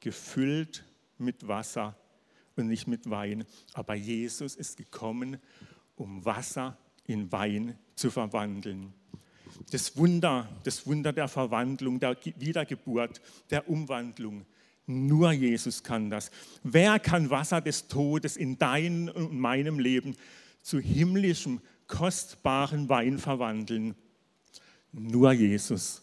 gefüllt 0.00 0.84
mit 1.18 1.46
Wasser 1.46 1.96
und 2.56 2.68
nicht 2.68 2.86
mit 2.86 3.08
Wein. 3.08 3.44
Aber 3.72 3.94
Jesus 3.94 4.56
ist 4.56 4.76
gekommen, 4.76 5.38
um 5.96 6.24
Wasser 6.24 6.76
in 7.06 7.30
Wein 7.32 7.78
zu 7.94 8.10
verwandeln 8.10 8.94
das 9.70 9.96
Wunder, 9.96 10.48
das 10.64 10.86
Wunder 10.86 11.12
der 11.12 11.28
Verwandlung, 11.28 12.00
der 12.00 12.16
Wiedergeburt, 12.36 13.20
der 13.50 13.68
Umwandlung. 13.68 14.46
Nur 14.86 15.30
Jesus 15.32 15.82
kann 15.82 16.10
das. 16.10 16.30
Wer 16.62 16.98
kann 16.98 17.30
Wasser 17.30 17.60
des 17.60 17.86
Todes 17.86 18.36
in 18.36 18.58
deinem 18.58 19.08
und 19.08 19.38
meinem 19.38 19.78
Leben 19.78 20.16
zu 20.62 20.80
himmlischem, 20.80 21.60
kostbaren 21.86 22.88
Wein 22.88 23.18
verwandeln? 23.18 23.94
Nur 24.92 25.32
Jesus. 25.32 26.02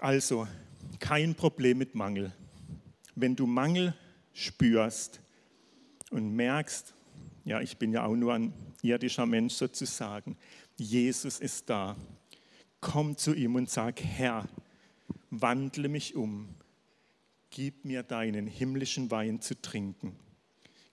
Also, 0.00 0.48
kein 1.00 1.34
Problem 1.34 1.78
mit 1.78 1.94
Mangel. 1.94 2.32
Wenn 3.16 3.34
du 3.34 3.46
Mangel 3.46 3.94
spürst 4.32 5.20
und 6.10 6.34
merkst, 6.36 6.94
ja, 7.44 7.60
ich 7.60 7.78
bin 7.78 7.92
ja 7.92 8.04
auch 8.04 8.14
nur 8.14 8.34
ein 8.34 8.52
irdischer 8.82 9.26
Mensch 9.26 9.54
sozusagen, 9.54 10.36
Jesus 10.76 11.40
ist 11.40 11.68
da. 11.68 11.96
Komm 12.80 13.16
zu 13.16 13.34
ihm 13.34 13.56
und 13.56 13.68
sag, 13.68 14.02
Herr, 14.02 14.48
wandle 15.30 15.88
mich 15.88 16.14
um. 16.14 16.48
Gib 17.50 17.84
mir 17.84 18.02
deinen 18.02 18.46
himmlischen 18.46 19.10
Wein 19.10 19.40
zu 19.40 19.60
trinken. 19.60 20.16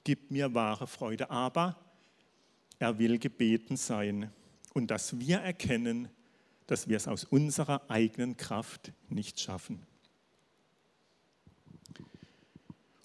Gib 0.03 0.31
mir 0.31 0.53
wahre 0.53 0.87
Freude. 0.87 1.29
Aber 1.29 1.77
er 2.79 2.97
will 2.99 3.19
gebeten 3.19 3.77
sein 3.77 4.31
und 4.73 4.91
dass 4.91 5.19
wir 5.19 5.37
erkennen, 5.37 6.09
dass 6.65 6.87
wir 6.87 6.97
es 6.97 7.07
aus 7.07 7.23
unserer 7.23 7.89
eigenen 7.89 8.37
Kraft 8.37 8.91
nicht 9.09 9.39
schaffen. 9.39 9.85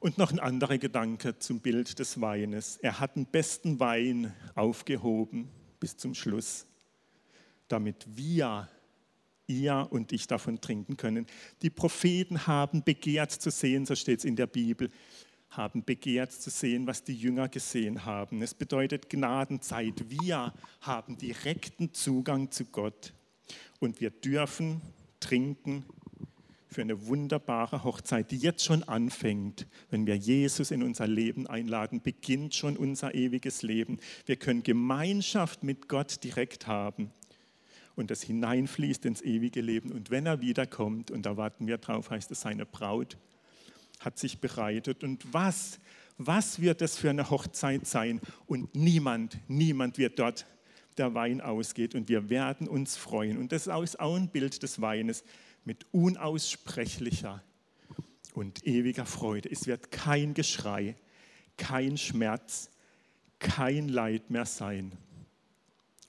Und 0.02 0.18
noch 0.18 0.32
ein 0.32 0.40
anderer 0.40 0.78
Gedanke 0.78 1.38
zum 1.38 1.60
Bild 1.60 2.00
des 2.00 2.20
Weines. 2.20 2.76
Er 2.78 2.98
hat 2.98 3.14
den 3.14 3.24
besten 3.24 3.78
Wein 3.78 4.34
aufgehoben 4.56 5.48
bis 5.78 5.96
zum 5.96 6.16
Schluss, 6.16 6.66
damit 7.68 8.04
wir, 8.16 8.68
ihr 9.46 9.86
und 9.90 10.10
ich 10.10 10.26
davon 10.26 10.60
trinken 10.60 10.96
können. 10.96 11.28
Die 11.62 11.70
Propheten 11.70 12.48
haben 12.48 12.82
begehrt 12.82 13.30
zu 13.30 13.52
sehen, 13.52 13.86
so 13.86 13.94
steht 13.94 14.18
es 14.18 14.24
in 14.24 14.34
der 14.34 14.48
Bibel, 14.48 14.90
haben 15.50 15.84
begehrt 15.84 16.32
zu 16.32 16.50
sehen, 16.50 16.88
was 16.88 17.04
die 17.04 17.14
Jünger 17.14 17.48
gesehen 17.48 18.04
haben. 18.04 18.42
Es 18.42 18.54
bedeutet 18.54 19.08
Gnadenzeit. 19.08 20.10
Wir 20.10 20.52
haben 20.80 21.16
direkten 21.16 21.94
Zugang 21.94 22.50
zu 22.50 22.64
Gott 22.64 23.14
und 23.78 24.00
wir 24.00 24.10
dürfen 24.10 24.82
trinken 25.20 25.84
für 26.72 26.82
eine 26.82 27.06
wunderbare 27.06 27.84
Hochzeit, 27.84 28.30
die 28.30 28.36
jetzt 28.36 28.64
schon 28.64 28.82
anfängt. 28.82 29.66
Wenn 29.90 30.06
wir 30.06 30.16
Jesus 30.16 30.70
in 30.70 30.82
unser 30.82 31.06
Leben 31.06 31.46
einladen, 31.46 32.02
beginnt 32.02 32.54
schon 32.54 32.76
unser 32.76 33.14
ewiges 33.14 33.62
Leben. 33.62 33.98
Wir 34.26 34.36
können 34.36 34.62
Gemeinschaft 34.62 35.62
mit 35.62 35.88
Gott 35.88 36.22
direkt 36.24 36.66
haben 36.66 37.10
und 37.94 38.10
das 38.10 38.22
hineinfließt 38.22 39.04
ins 39.04 39.22
ewige 39.22 39.60
Leben. 39.60 39.92
Und 39.92 40.10
wenn 40.10 40.26
er 40.26 40.40
wiederkommt, 40.40 41.10
und 41.10 41.26
da 41.26 41.36
warten 41.36 41.66
wir 41.66 41.78
drauf, 41.78 42.10
heißt 42.10 42.30
es, 42.30 42.40
seine 42.40 42.66
Braut 42.66 43.16
hat 44.00 44.18
sich 44.18 44.40
bereitet. 44.40 45.04
Und 45.04 45.32
was, 45.32 45.78
was 46.18 46.60
wird 46.60 46.80
das 46.80 46.96
für 46.96 47.10
eine 47.10 47.30
Hochzeit 47.30 47.86
sein? 47.86 48.20
Und 48.46 48.74
niemand, 48.74 49.38
niemand 49.48 49.98
wird 49.98 50.18
dort 50.18 50.46
der 50.98 51.14
Wein 51.14 51.40
ausgeht 51.40 51.94
und 51.94 52.08
wir 52.08 52.28
werden 52.28 52.68
uns 52.68 52.96
freuen. 52.96 53.38
Und 53.38 53.52
das 53.52 53.66
ist 53.66 54.00
auch 54.00 54.16
ein 54.16 54.28
Bild 54.28 54.62
des 54.62 54.80
Weines 54.80 55.24
mit 55.64 55.86
unaussprechlicher 55.92 57.42
und 58.34 58.66
ewiger 58.66 59.06
Freude. 59.06 59.50
Es 59.50 59.66
wird 59.66 59.90
kein 59.90 60.34
Geschrei, 60.34 60.96
kein 61.56 61.98
Schmerz, 61.98 62.70
kein 63.38 63.88
Leid 63.88 64.30
mehr 64.30 64.46
sein. 64.46 64.96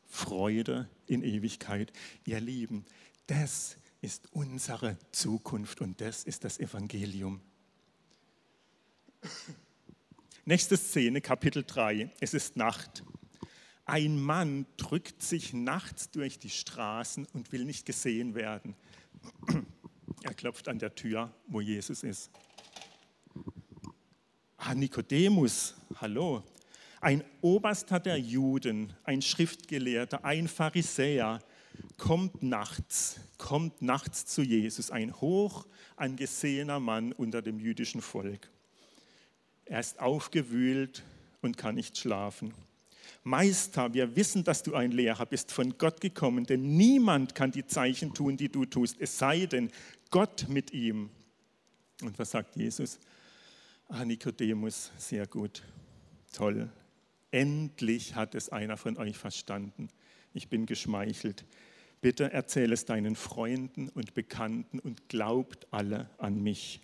Freude 0.07 0.88
in 1.07 1.24
Ewigkeit. 1.24 1.91
Ihr 2.25 2.39
Lieben, 2.39 2.86
das 3.27 3.77
ist 4.01 4.27
unsere 4.31 4.98
Zukunft 5.12 5.81
und 5.81 6.00
das 6.01 6.24
ist 6.24 6.43
das 6.43 6.60
Evangelium. 6.60 7.41
Nächste 10.45 10.75
Szene, 10.75 11.22
Kapitel 11.22 11.63
3. 11.65 12.12
Es 12.19 12.33
ist 12.33 12.57
Nacht. 12.57 13.03
Ein 13.86 14.22
Mann 14.22 14.65
drückt 14.77 15.22
sich 15.22 15.53
nachts 15.53 16.10
durch 16.12 16.38
die 16.38 16.50
Straßen 16.50 17.25
und 17.33 17.51
will 17.51 17.65
nicht 17.65 17.86
gesehen 17.86 18.36
werden. 18.36 18.75
Er 20.24 20.34
klopft 20.34 20.68
an 20.68 20.80
der 20.80 20.96
Tür, 20.96 21.34
wo 21.48 21.60
Jesus 21.62 22.03
ist. 22.03 22.32
Ah, 24.58 24.74
Nikodemus, 24.74 25.75
hallo. 25.96 26.44
Ein 27.01 27.24
Oberster 27.42 28.00
der 28.00 28.18
Juden, 28.18 28.94
ein 29.03 29.22
Schriftgelehrter, 29.22 30.24
ein 30.24 30.48
Pharisäer 30.48 31.39
kommt 31.98 32.42
nachts, 32.44 33.20
kommt 33.38 33.82
nachts 33.82 34.25
zu 34.25 34.42
Jesus, 34.42 34.92
ein 34.92 35.20
hoch 35.20 35.68
angesehener 35.98 36.80
Mann 36.80 37.12
unter 37.12 37.42
dem 37.42 37.60
jüdischen 37.60 38.01
Volk. 38.01 38.50
Er 39.65 39.82
ist 39.82 40.00
aufgewühlt 40.00 41.03
und 41.42 41.58
kann 41.58 41.75
nicht 41.75 41.98
schlafen. 41.98 42.53
Meister, 43.24 43.93
wir 43.93 44.15
wissen, 44.15 44.43
dass 44.43 44.63
du 44.63 44.75
ein 44.75 44.91
Lehrer 44.91 45.25
bist, 45.25 45.51
von 45.51 45.77
Gott 45.77 46.01
gekommen, 46.01 46.45
denn 46.45 46.75
niemand 46.75 47.36
kann 47.36 47.51
die 47.51 47.65
Zeichen 47.65 48.13
tun, 48.13 48.38
die 48.38 48.50
du 48.50 48.65
tust, 48.65 48.98
es 49.00 49.17
sei 49.17 49.45
denn 49.45 49.72
Gott 50.10 50.48
mit 50.50 50.74
ihm. 50.74 51.10
Und 52.01 52.17
was 52.19 52.31
sagt 52.31 52.55
Jesus? 52.55 53.00
Ah, 53.88 54.05
Nikodemus, 54.05 54.91
sehr 54.98 55.27
gut, 55.27 55.63
toll. 56.31 56.69
Endlich 57.31 58.15
hat 58.15 58.36
es 58.36 58.50
einer 58.50 58.77
von 58.77 58.98
euch 58.98 59.17
verstanden. 59.17 59.89
Ich 60.33 60.50
bin 60.50 60.65
geschmeichelt. 60.65 61.45
Bitte 62.01 62.31
erzähl 62.31 62.72
es 62.74 62.86
deinen 62.86 63.15
Freunden 63.15 63.89
und 63.89 64.13
Bekannten 64.13 64.79
und 64.79 65.07
glaubt 65.10 65.67
alle 65.72 66.10
an 66.17 66.43
mich. 66.43 66.81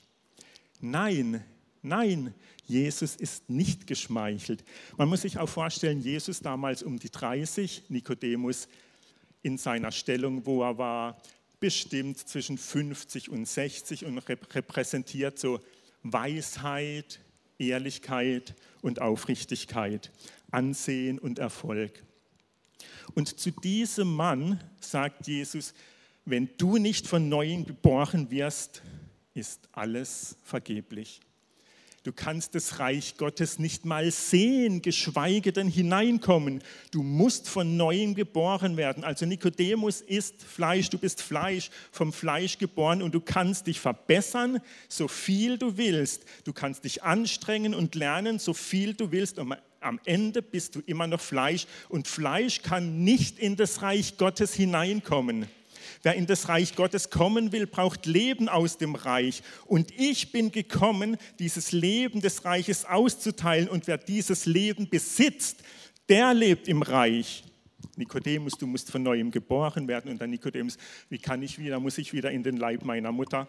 Nein, 0.81 1.43
Nein, 1.81 2.33
Jesus 2.65 3.15
ist 3.15 3.49
nicht 3.49 3.87
geschmeichelt. 3.87 4.63
Man 4.97 5.09
muss 5.09 5.21
sich 5.21 5.37
auch 5.37 5.49
vorstellen, 5.49 6.01
Jesus 6.01 6.41
damals 6.41 6.83
um 6.83 6.99
die 6.99 7.09
30, 7.09 7.83
Nikodemus 7.89 8.67
in 9.41 9.57
seiner 9.57 9.91
Stellung, 9.91 10.45
wo 10.45 10.63
er 10.63 10.77
war, 10.77 11.21
bestimmt 11.59 12.17
zwischen 12.17 12.57
50 12.57 13.29
und 13.29 13.47
60 13.47 14.05
und 14.05 14.17
repräsentiert 14.19 15.39
so 15.39 15.59
Weisheit, 16.03 17.19
Ehrlichkeit 17.57 18.55
und 18.81 19.01
Aufrichtigkeit, 19.01 20.11
Ansehen 20.51 21.19
und 21.19 21.39
Erfolg. 21.39 22.03
Und 23.15 23.39
zu 23.39 23.51
diesem 23.51 24.13
Mann 24.13 24.63
sagt 24.79 25.27
Jesus, 25.27 25.73
wenn 26.25 26.49
du 26.57 26.77
nicht 26.77 27.07
von 27.07 27.27
neuem 27.27 27.65
geboren 27.65 28.29
wirst, 28.31 28.81
ist 29.33 29.67
alles 29.71 30.37
vergeblich. 30.43 31.21
Du 32.09 32.15
kannst 32.15 32.55
das 32.55 32.79
Reich 32.79 33.17
Gottes 33.17 33.59
nicht 33.59 33.85
mal 33.85 34.09
sehen, 34.09 34.81
geschweige 34.81 35.53
denn 35.53 35.67
hineinkommen. 35.67 36.63
Du 36.89 37.03
musst 37.03 37.47
von 37.47 37.77
neuem 37.77 38.15
geboren 38.15 38.77
werden. 38.77 39.03
Also 39.03 39.27
Nikodemus 39.27 40.01
ist 40.01 40.41
Fleisch, 40.41 40.89
du 40.89 40.97
bist 40.97 41.21
Fleisch, 41.21 41.69
vom 41.91 42.11
Fleisch 42.11 42.57
geboren 42.57 43.03
und 43.03 43.13
du 43.13 43.21
kannst 43.21 43.67
dich 43.67 43.79
verbessern, 43.79 44.59
so 44.87 45.07
viel 45.07 45.59
du 45.59 45.77
willst. 45.77 46.23
Du 46.45 46.51
kannst 46.51 46.83
dich 46.83 47.03
anstrengen 47.03 47.75
und 47.75 47.93
lernen, 47.93 48.39
so 48.39 48.55
viel 48.55 48.95
du 48.95 49.11
willst. 49.11 49.37
Und 49.37 49.55
am 49.79 49.99
Ende 50.03 50.41
bist 50.41 50.73
du 50.73 50.79
immer 50.87 51.05
noch 51.05 51.21
Fleisch 51.21 51.67
und 51.89 52.07
Fleisch 52.07 52.63
kann 52.63 53.03
nicht 53.03 53.37
in 53.37 53.55
das 53.55 53.83
Reich 53.83 54.17
Gottes 54.17 54.55
hineinkommen. 54.55 55.45
Wer 56.01 56.15
in 56.15 56.25
das 56.25 56.47
Reich 56.47 56.75
Gottes 56.75 57.09
kommen 57.09 57.51
will, 57.51 57.67
braucht 57.67 58.05
Leben 58.05 58.47
aus 58.47 58.77
dem 58.77 58.95
Reich. 58.95 59.43
Und 59.65 59.91
ich 59.99 60.31
bin 60.31 60.51
gekommen, 60.51 61.17
dieses 61.39 61.71
Leben 61.71 62.21
des 62.21 62.45
Reiches 62.45 62.85
auszuteilen. 62.85 63.67
Und 63.67 63.87
wer 63.87 63.97
dieses 63.97 64.45
Leben 64.45 64.89
besitzt, 64.89 65.57
der 66.07 66.33
lebt 66.33 66.67
im 66.67 66.81
Reich. 66.81 67.43
Nikodemus, 67.97 68.53
du 68.53 68.65
musst 68.65 68.89
von 68.91 69.03
neuem 69.03 69.29
geboren 69.29 69.87
werden. 69.89 70.09
Und 70.09 70.21
dann 70.21 70.29
Nikodemus, 70.29 70.77
wie 71.09 71.17
kann 71.17 71.41
ich 71.43 71.59
wieder? 71.59 71.79
Muss 71.79 71.97
ich 71.97 72.13
wieder 72.13 72.31
in 72.31 72.43
den 72.43 72.55
Leib 72.55 72.85
meiner 72.85 73.11
Mutter? 73.11 73.47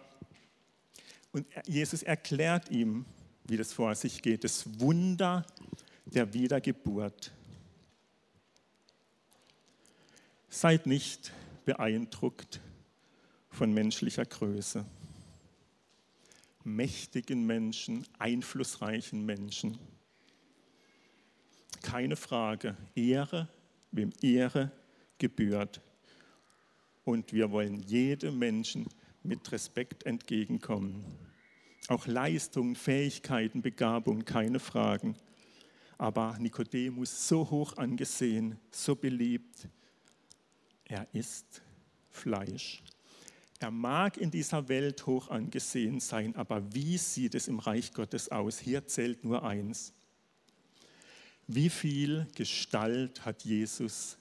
Und 1.31 1.47
Jesus 1.65 2.03
erklärt 2.03 2.69
ihm, 2.69 3.05
wie 3.47 3.55
das 3.55 3.71
vor 3.71 3.95
sich 3.95 4.21
geht, 4.21 4.43
das 4.43 4.79
Wunder 4.79 5.45
der 6.05 6.33
Wiedergeburt. 6.33 7.31
Seid 10.49 10.85
nicht 10.85 11.31
beeindruckt 11.65 12.61
von 13.49 13.73
menschlicher 13.73 14.25
Größe. 14.25 14.85
Mächtigen 16.63 17.45
Menschen, 17.45 18.05
einflussreichen 18.19 19.25
Menschen. 19.25 19.77
Keine 21.81 22.15
Frage, 22.15 22.77
Ehre, 22.95 23.47
wem 23.91 24.11
Ehre 24.21 24.71
gebührt. 25.17 25.81
Und 27.03 27.33
wir 27.33 27.51
wollen 27.51 27.79
jedem 27.79 28.37
Menschen 28.37 28.87
mit 29.23 29.51
Respekt 29.51 30.05
entgegenkommen. 30.05 31.03
Auch 31.87 32.05
Leistungen, 32.07 32.75
Fähigkeiten, 32.75 33.61
Begabungen, 33.61 34.23
keine 34.23 34.59
Fragen. 34.59 35.15
Aber 35.97 36.37
Nikodemus 36.39 37.27
so 37.27 37.49
hoch 37.49 37.77
angesehen, 37.77 38.59
so 38.71 38.95
beliebt, 38.95 39.67
er 40.91 41.07
ist 41.13 41.61
Fleisch. 42.09 42.83
Er 43.59 43.71
mag 43.71 44.17
in 44.17 44.29
dieser 44.29 44.67
Welt 44.67 45.05
hoch 45.05 45.29
angesehen 45.29 45.99
sein, 45.99 46.35
aber 46.35 46.73
wie 46.73 46.97
sieht 46.97 47.33
es 47.35 47.47
im 47.47 47.59
Reich 47.59 47.93
Gottes 47.93 48.29
aus? 48.29 48.59
Hier 48.59 48.85
zählt 48.87 49.23
nur 49.23 49.43
eins. 49.43 49.93
Wie 51.47 51.69
viel 51.69 52.27
Gestalt 52.35 53.23
hat 53.23 53.43
Jesus 53.43 54.17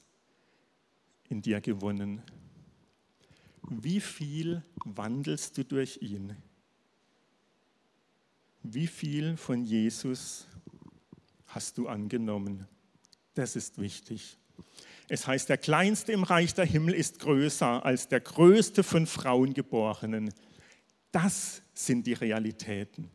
in 1.29 1.43
dir 1.43 1.61
gewonnen? 1.61 2.23
Wie 3.63 4.01
viel 4.01 4.63
wandelst 4.85 5.59
du 5.59 5.65
durch 5.65 6.01
ihn? 6.03 6.37
Wie 8.63 8.87
viel 8.87 9.37
von 9.37 9.65
Jesus 9.65 10.47
hast 11.47 11.79
du 11.79 11.89
angenommen? 11.89 12.69
Das 13.35 13.57
ist 13.57 13.79
wichtig. 13.79 14.37
Es 15.13 15.27
heißt, 15.27 15.49
der 15.49 15.59
Kleinste 15.59 16.13
im 16.13 16.23
Reich 16.23 16.55
der 16.55 16.65
Himmel 16.65 16.95
ist 16.95 17.19
größer 17.19 17.85
als 17.85 18.07
der 18.07 18.21
Größte 18.21 18.85
von 18.85 19.09
Frauen 19.09 19.55
geborenen. 19.55 20.33
Das 21.11 21.63
sind 21.75 22.07
die 22.07 22.13
Realitäten. 22.13 23.11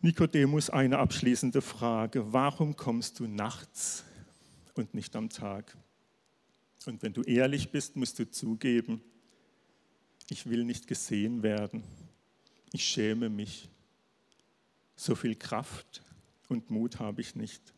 Nikodemus, 0.00 0.70
eine 0.70 0.98
abschließende 0.98 1.60
Frage. 1.60 2.32
Warum 2.32 2.76
kommst 2.76 3.20
du 3.20 3.26
nachts 3.26 4.04
und 4.72 4.94
nicht 4.94 5.14
am 5.14 5.28
Tag? 5.28 5.76
Und 6.86 7.02
wenn 7.02 7.12
du 7.12 7.20
ehrlich 7.20 7.70
bist, 7.70 7.94
musst 7.94 8.18
du 8.18 8.30
zugeben, 8.30 9.02
ich 10.30 10.48
will 10.48 10.64
nicht 10.64 10.86
gesehen 10.86 11.42
werden. 11.42 11.84
Ich 12.72 12.84
schäme 12.86 13.28
mich. 13.28 13.68
So 14.96 15.14
viel 15.14 15.34
Kraft 15.34 16.02
und 16.48 16.70
Mut 16.70 17.00
habe 17.00 17.20
ich 17.20 17.34
nicht. 17.34 17.74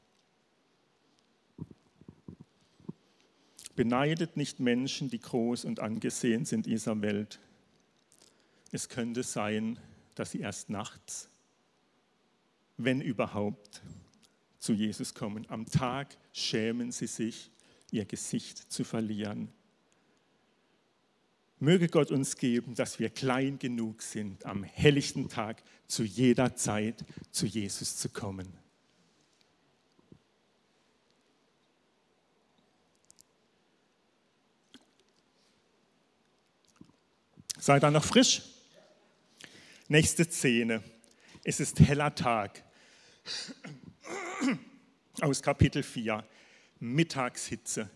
Beneidet 3.76 4.36
nicht 4.36 4.60
Menschen, 4.60 5.10
die 5.10 5.20
groß 5.20 5.64
und 5.64 5.80
angesehen 5.80 6.44
sind 6.44 6.66
in 6.66 6.72
dieser 6.74 7.00
Welt. 7.02 7.38
Es 8.72 8.88
könnte 8.88 9.22
sein, 9.22 9.78
dass 10.14 10.32
sie 10.32 10.40
erst 10.40 10.70
nachts, 10.70 11.28
wenn 12.76 13.00
überhaupt, 13.00 13.82
zu 14.58 14.74
Jesus 14.74 15.14
kommen. 15.14 15.46
Am 15.48 15.66
Tag 15.66 16.16
schämen 16.32 16.92
sie 16.92 17.06
sich, 17.06 17.50
ihr 17.90 18.04
Gesicht 18.04 18.70
zu 18.70 18.84
verlieren. 18.84 19.48
Möge 21.58 21.88
Gott 21.88 22.10
uns 22.10 22.36
geben, 22.36 22.74
dass 22.74 22.98
wir 22.98 23.10
klein 23.10 23.58
genug 23.58 24.02
sind, 24.02 24.46
am 24.46 24.62
helllichten 24.62 25.28
Tag 25.28 25.62
zu 25.86 26.04
jeder 26.04 26.54
Zeit 26.56 27.04
zu 27.30 27.46
Jesus 27.46 27.96
zu 27.96 28.08
kommen. 28.08 28.59
Seid 37.60 37.84
ihr 37.84 37.90
noch 37.90 38.04
frisch? 38.04 38.40
Nächste 39.86 40.24
Szene. 40.24 40.82
Es 41.44 41.60
ist 41.60 41.78
heller 41.78 42.14
Tag. 42.14 42.64
Aus 45.20 45.42
Kapitel 45.42 45.82
4. 45.82 46.24
Mittagshitze. 46.78 47.90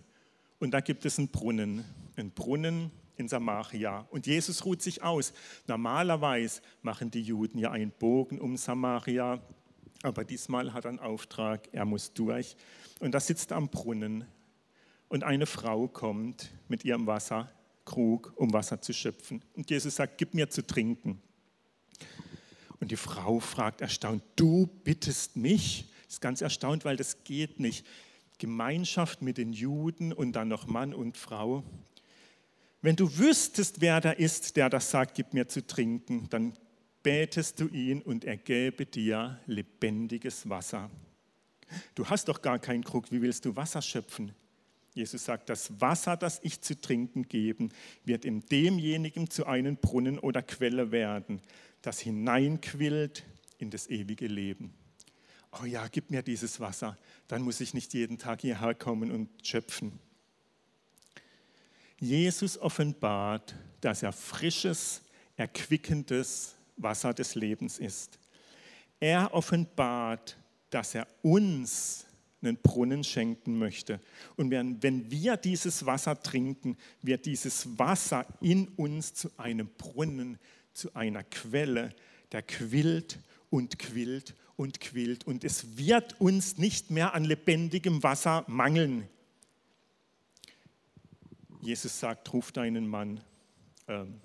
Und 0.59 0.73
da 0.73 0.81
gibt 0.81 1.07
es 1.07 1.19
einen 1.19 1.29
Brunnen. 1.29 1.83
Einen 2.17 2.31
Brunnen 2.33 2.91
in 3.17 3.27
Samaria. 3.27 4.07
Und 4.11 4.27
Jesus 4.27 4.67
ruht 4.67 4.83
sich 4.83 5.03
aus. 5.03 5.33
Normalerweise 5.67 6.61
machen 6.83 7.11
die 7.11 7.23
Juden 7.23 7.57
ja 7.57 7.71
einen 7.71 7.91
Bogen 7.91 8.39
um 8.39 8.59
Samaria. 8.59 9.41
Aber 10.03 10.25
diesmal 10.25 10.75
hat 10.75 10.85
er 10.85 10.91
einen 10.91 10.99
Auftrag. 10.99 11.71
Er 11.73 11.87
muss 11.87 12.13
durch. 12.13 12.55
Und 13.01 13.13
da 13.13 13.21
sitzt 13.21 13.51
er 13.51 13.57
am 13.57 13.71
Brunnen. 13.71 14.27
Und 15.09 15.25
eine 15.25 15.47
Frau 15.47 15.89
kommt 15.89 16.51
mit 16.69 16.85
ihrem 16.85 17.07
Wasser 17.07 17.51
Krug, 17.85 18.33
um 18.37 18.53
Wasser 18.53 18.81
zu 18.81 18.93
schöpfen. 18.93 19.43
Und 19.55 19.71
Jesus 19.71 19.97
sagt, 19.97 20.19
gib 20.19 20.35
mir 20.35 20.49
zu 20.49 20.67
trinken. 20.67 21.21
Und 22.81 22.91
die 22.91 22.97
Frau 22.97 23.41
fragt 23.41 23.81
erstaunt, 23.81 24.23
du 24.37 24.67
bittest 24.85 25.37
mich? 25.37 25.87
Ist 26.09 26.21
ganz 26.21 26.41
erstaunt, 26.41 26.85
weil 26.85 26.97
das 26.97 27.25
geht 27.25 27.61
nicht. 27.61 27.87
Gemeinschaft 28.39 29.23
mit 29.23 29.39
den 29.39 29.53
Juden 29.53 30.13
und 30.13 30.33
dann 30.33 30.49
noch 30.49 30.67
Mann 30.67 30.93
und 30.93 31.17
Frau. 31.17 31.65
Wenn 32.83 32.97
du 32.97 33.17
wüsstest, 33.17 33.81
wer 33.81 34.01
da 34.01 34.11
ist, 34.11 34.57
der 34.57 34.69
das 34.69 34.91
sagt, 34.91 35.15
gib 35.15 35.33
mir 35.33 35.49
zu 35.49 35.67
trinken, 35.67 36.29
dann 36.29 36.53
betest 37.03 37.61
du 37.61 37.69
ihn 37.69 38.03
und 38.03 38.25
er 38.25 38.37
gäbe 38.37 38.85
dir 38.87 39.41
lebendiges 39.47 40.49
Wasser. 40.49 40.91
Du 41.95 42.07
hast 42.07 42.29
doch 42.29 42.43
gar 42.43 42.59
keinen 42.59 42.85
Krug, 42.85 43.11
wie 43.11 43.23
willst 43.23 43.45
du 43.45 43.57
Wasser 43.57 43.81
schöpfen? 43.81 44.35
Jesus 44.95 45.25
sagt, 45.25 45.51
das 45.51 45.81
Wasser, 45.81 46.17
das 46.17 46.39
ich 46.43 46.61
zu 46.61 46.81
trinken 46.81 47.25
geben, 47.25 47.71
wird 48.05 48.25
in 48.25 48.41
demjenigen 48.47 49.29
zu 49.29 49.45
einem 49.45 49.77
Brunnen 49.77 50.21
oder 50.21 50.41
Quelle 50.41 50.93
werden, 50.93 51.41
das 51.83 51.99
hineinquillt 51.99 53.25
in 53.59 53.71
das 53.71 53.89
ewige 53.89 54.29
Leben. 54.29 54.73
Oh 55.61 55.65
ja, 55.65 55.87
gib 55.89 56.11
mir 56.11 56.23
dieses 56.23 56.61
Wasser, 56.61 56.97
dann 57.29 57.43
muss 57.43 57.61
ich 57.61 57.75
nicht 57.75 57.93
jeden 57.93 58.19
Tag 58.19 58.41
hierher 58.41 58.75
kommen 58.75 59.11
und 59.11 59.29
schöpfen. 59.47 59.99
Jesus 61.99 62.59
offenbart, 62.59 63.55
dass 63.81 64.03
er 64.03 64.13
frisches, 64.13 65.03
erquickendes 65.37 66.55
Wasser 66.77 67.15
des 67.15 67.35
Lebens 67.35 67.79
ist. 67.79 68.19
Er 69.01 69.33
offenbart, 69.35 70.37
dass 70.71 70.95
er 70.95 71.07
uns 71.23 72.07
einen 72.45 72.57
Brunnen 72.57 73.05
schenken 73.05 73.59
möchte. 73.59 74.01
Und 74.37 74.51
wenn 74.51 75.11
wir 75.11 75.37
dieses 75.37 75.87
Wasser 75.87 76.23
trinken, 76.23 76.77
wird 77.03 77.27
dieses 77.27 77.79
Wasser 77.79 78.27
in 78.41 78.69
uns 78.69 79.15
zu 79.15 79.31
einem 79.37 79.69
Brunnen, 79.79 80.39
zu 80.73 80.95
einer 80.95 81.23
Quelle, 81.25 81.95
der 82.33 82.43
quillt 82.43 83.19
und 83.51 83.79
quillt 83.79 84.35
und 84.57 84.81
quillt. 84.81 85.27
Und 85.27 85.45
es 85.45 85.77
wird 85.77 86.21
uns 86.21 86.59
nicht 86.59 86.91
mehr 86.91 87.15
an 87.15 87.25
lebendigem 87.25 88.03
Wasser 88.03 88.45
mangeln. 88.49 89.09
Jesus 91.61 91.99
sagt, 91.99 92.33
ruf 92.33 92.53
deinen 92.53 92.87
Mann. 92.87 93.21
Ähm, 93.89 94.21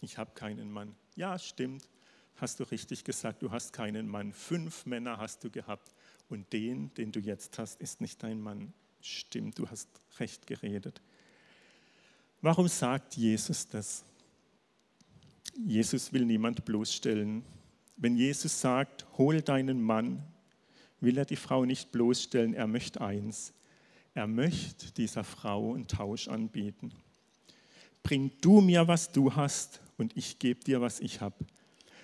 ich 0.00 0.18
habe 0.18 0.32
keinen 0.34 0.70
Mann. 0.70 0.94
Ja, 1.16 1.38
stimmt. 1.38 1.88
Hast 2.36 2.60
du 2.60 2.64
richtig 2.64 3.04
gesagt, 3.04 3.42
du 3.42 3.50
hast 3.50 3.72
keinen 3.72 4.08
Mann. 4.08 4.32
Fünf 4.32 4.86
Männer 4.86 5.18
hast 5.18 5.42
du 5.44 5.50
gehabt 5.50 5.93
und 6.34 6.52
den, 6.52 6.92
den 6.94 7.12
du 7.12 7.20
jetzt 7.20 7.58
hast, 7.58 7.80
ist 7.80 8.00
nicht 8.00 8.22
dein 8.22 8.40
Mann. 8.40 8.72
Stimmt, 9.00 9.58
du 9.58 9.68
hast 9.68 9.88
recht 10.18 10.46
geredet. 10.46 11.00
Warum 12.42 12.68
sagt 12.68 13.16
Jesus 13.16 13.68
das? 13.68 14.04
Jesus 15.56 16.12
will 16.12 16.24
niemand 16.24 16.64
bloßstellen. 16.64 17.44
Wenn 17.96 18.16
Jesus 18.16 18.60
sagt, 18.60 19.06
hol 19.16 19.40
deinen 19.40 19.80
Mann, 19.80 20.22
will 21.00 21.16
er 21.16 21.24
die 21.24 21.36
Frau 21.36 21.64
nicht 21.64 21.92
bloßstellen, 21.92 22.54
er 22.54 22.66
möchte 22.66 23.00
eins. 23.00 23.52
Er 24.14 24.26
möchte 24.26 24.92
dieser 24.92 25.24
Frau 25.24 25.74
einen 25.74 25.86
Tausch 25.86 26.28
anbieten. 26.28 26.92
Bring 28.02 28.32
du 28.40 28.60
mir, 28.60 28.86
was 28.88 29.12
du 29.12 29.34
hast, 29.34 29.80
und 29.96 30.16
ich 30.16 30.38
gebe 30.38 30.60
dir, 30.60 30.80
was 30.80 31.00
ich 31.00 31.20
habe. 31.20 31.46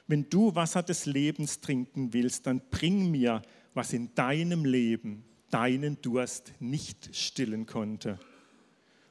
Wenn 0.06 0.28
du 0.30 0.54
Wasser 0.54 0.82
des 0.82 1.06
Lebens 1.06 1.60
trinken 1.60 2.12
willst, 2.12 2.46
dann 2.46 2.60
bring 2.70 3.10
mir, 3.10 3.42
was 3.74 3.92
in 3.92 4.14
deinem 4.14 4.64
Leben 4.64 5.24
deinen 5.50 6.00
Durst 6.00 6.52
nicht 6.60 7.14
stillen 7.14 7.66
konnte. 7.66 8.18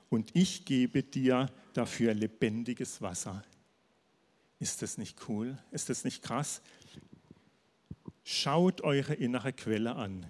Und 0.09 0.31
ich 0.33 0.65
gebe 0.65 1.03
dir 1.03 1.51
dafür 1.73 2.13
lebendiges 2.13 3.01
Wasser. 3.01 3.43
Ist 4.59 4.81
das 4.81 4.97
nicht 4.97 5.29
cool? 5.29 5.57
Ist 5.71 5.89
das 5.89 6.03
nicht 6.03 6.23
krass? 6.23 6.61
Schaut 8.23 8.81
eure 8.81 9.13
innere 9.13 9.53
Quelle 9.53 9.95
an. 9.95 10.25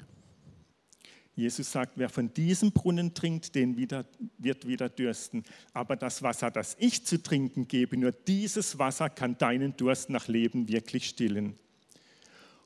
Jesus 1.36 1.72
sagt, 1.72 1.94
wer 1.96 2.10
von 2.10 2.34
diesem 2.34 2.74
Brunnen 2.74 3.14
trinkt, 3.14 3.56
den 3.56 3.78
wieder, 3.78 4.06
wird 4.38 4.68
wieder 4.68 4.90
dürsten. 4.90 5.46
Aber 5.74 5.96
das 5.96 6.22
Wasser, 6.22 6.52
das 6.52 6.76
ich 6.80 7.06
zu 7.06 7.24
trinken 7.24 7.68
gebe, 7.68 7.96
nur 7.96 8.12
dieses 8.12 8.78
Wasser 8.78 9.10
kann 9.10 9.38
deinen 9.38 9.76
Durst 9.78 10.10
nach 10.10 10.28
Leben 10.28 10.68
wirklich 10.68 11.08
stillen. 11.08 11.56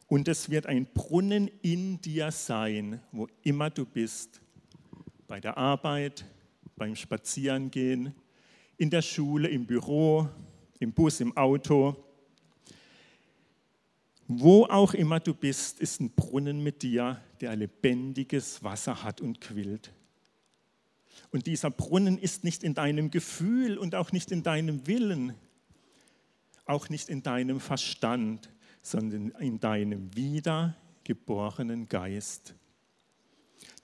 Und 0.08 0.28
es 0.28 0.50
wird 0.50 0.66
ein 0.66 0.86
Brunnen 0.94 1.50
in 1.62 2.02
dir 2.02 2.32
sein, 2.32 3.02
wo 3.12 3.28
immer 3.42 3.70
du 3.70 3.86
bist. 3.86 4.42
Bei 5.28 5.40
der 5.40 5.58
Arbeit, 5.58 6.26
beim 6.76 6.96
Spazierengehen, 6.96 8.14
in 8.78 8.90
der 8.90 9.02
Schule, 9.02 9.48
im 9.48 9.66
Büro, 9.66 10.28
im 10.80 10.92
Bus, 10.92 11.20
im 11.20 11.36
Auto. 11.38 11.96
Wo 14.28 14.66
auch 14.66 14.94
immer 14.94 15.20
du 15.20 15.34
bist, 15.34 15.80
ist 15.80 16.02
ein 16.02 16.12
Brunnen 16.12 16.62
mit 16.62 16.82
dir, 16.82 17.22
der 17.42 17.56
lebendiges 17.56 18.64
Wasser 18.64 19.04
hat 19.04 19.22
und 19.22 19.42
quillt. 19.42 19.94
Und 21.32 21.48
dieser 21.48 21.72
Brunnen 21.72 22.18
ist 22.18 22.44
nicht 22.44 22.64
in 22.64 22.74
deinem 22.74 23.10
Gefühl 23.10 23.78
und 23.78 23.96
auch 23.96 24.12
nicht 24.12 24.32
in 24.32 24.44
deinem 24.44 24.86
Willen, 24.88 25.34
auch 26.66 26.90
nicht 26.90 27.10
in 27.10 27.24
deinem 27.24 27.60
Verstand, 27.60 28.50
sondern 28.84 29.32
in 29.40 29.60
deinem 29.60 30.16
wiedergeborenen 30.16 31.88
Geist. 31.88 32.54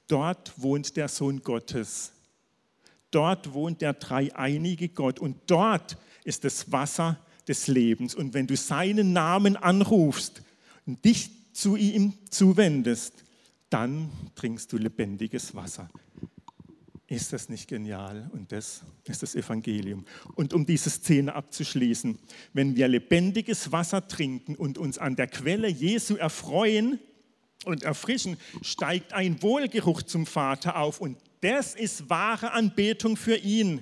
Dort 0.08 0.62
wohnt 0.62 0.98
der 0.98 1.08
Sohn 1.08 1.42
Gottes. 1.42 2.12
Dort 3.10 3.54
wohnt 3.54 3.82
der 3.82 3.94
dreieinige 3.94 4.90
Gott 4.90 5.20
und 5.20 5.38
dort 5.48 5.98
ist 6.24 6.44
das 6.44 6.72
Wasser 6.72 7.18
des 7.48 7.68
Lebens. 7.68 8.14
Und 8.14 8.36
wenn 8.36 8.46
du 8.46 8.56
seinen 8.56 9.14
Namen 9.14 9.56
anrufst 9.56 10.44
und 10.86 11.04
dich 11.06 11.32
zu 11.54 11.76
ihm 11.76 12.14
zuwendest, 12.30 13.24
dann 13.70 14.12
trinkst 14.36 14.72
du 14.72 14.78
lebendiges 14.78 15.56
Wasser. 15.56 15.90
Ist 17.10 17.34
das 17.34 17.50
nicht 17.50 17.68
genial? 17.68 18.30
Und 18.34 18.52
das 18.52 18.82
ist 19.06 19.24
das 19.24 19.34
Evangelium. 19.34 20.06
Und 20.36 20.54
um 20.54 20.68
diese 20.68 20.92
Szene 20.92 21.34
abzuschließen, 21.34 22.20
wenn 22.54 22.76
wir 22.76 22.88
lebendiges 22.88 23.72
Wasser 23.72 24.08
trinken 24.08 24.54
und 24.54 24.78
uns 24.78 25.00
an 25.00 25.16
der 25.16 25.26
Quelle 25.26 25.68
Jesu 25.68 26.18
erfreuen 26.18 27.00
und 27.66 27.82
erfrischen, 27.82 28.38
steigt 28.62 29.14
ein 29.14 29.42
Wohlgeruch 29.42 30.04
zum 30.04 30.28
Vater 30.28 30.78
auf. 30.78 31.02
Und 31.02 31.18
das 31.42 31.74
ist 31.74 32.12
wahre 32.12 32.52
Anbetung 32.52 33.18
für 33.18 33.38
ihn. 33.38 33.82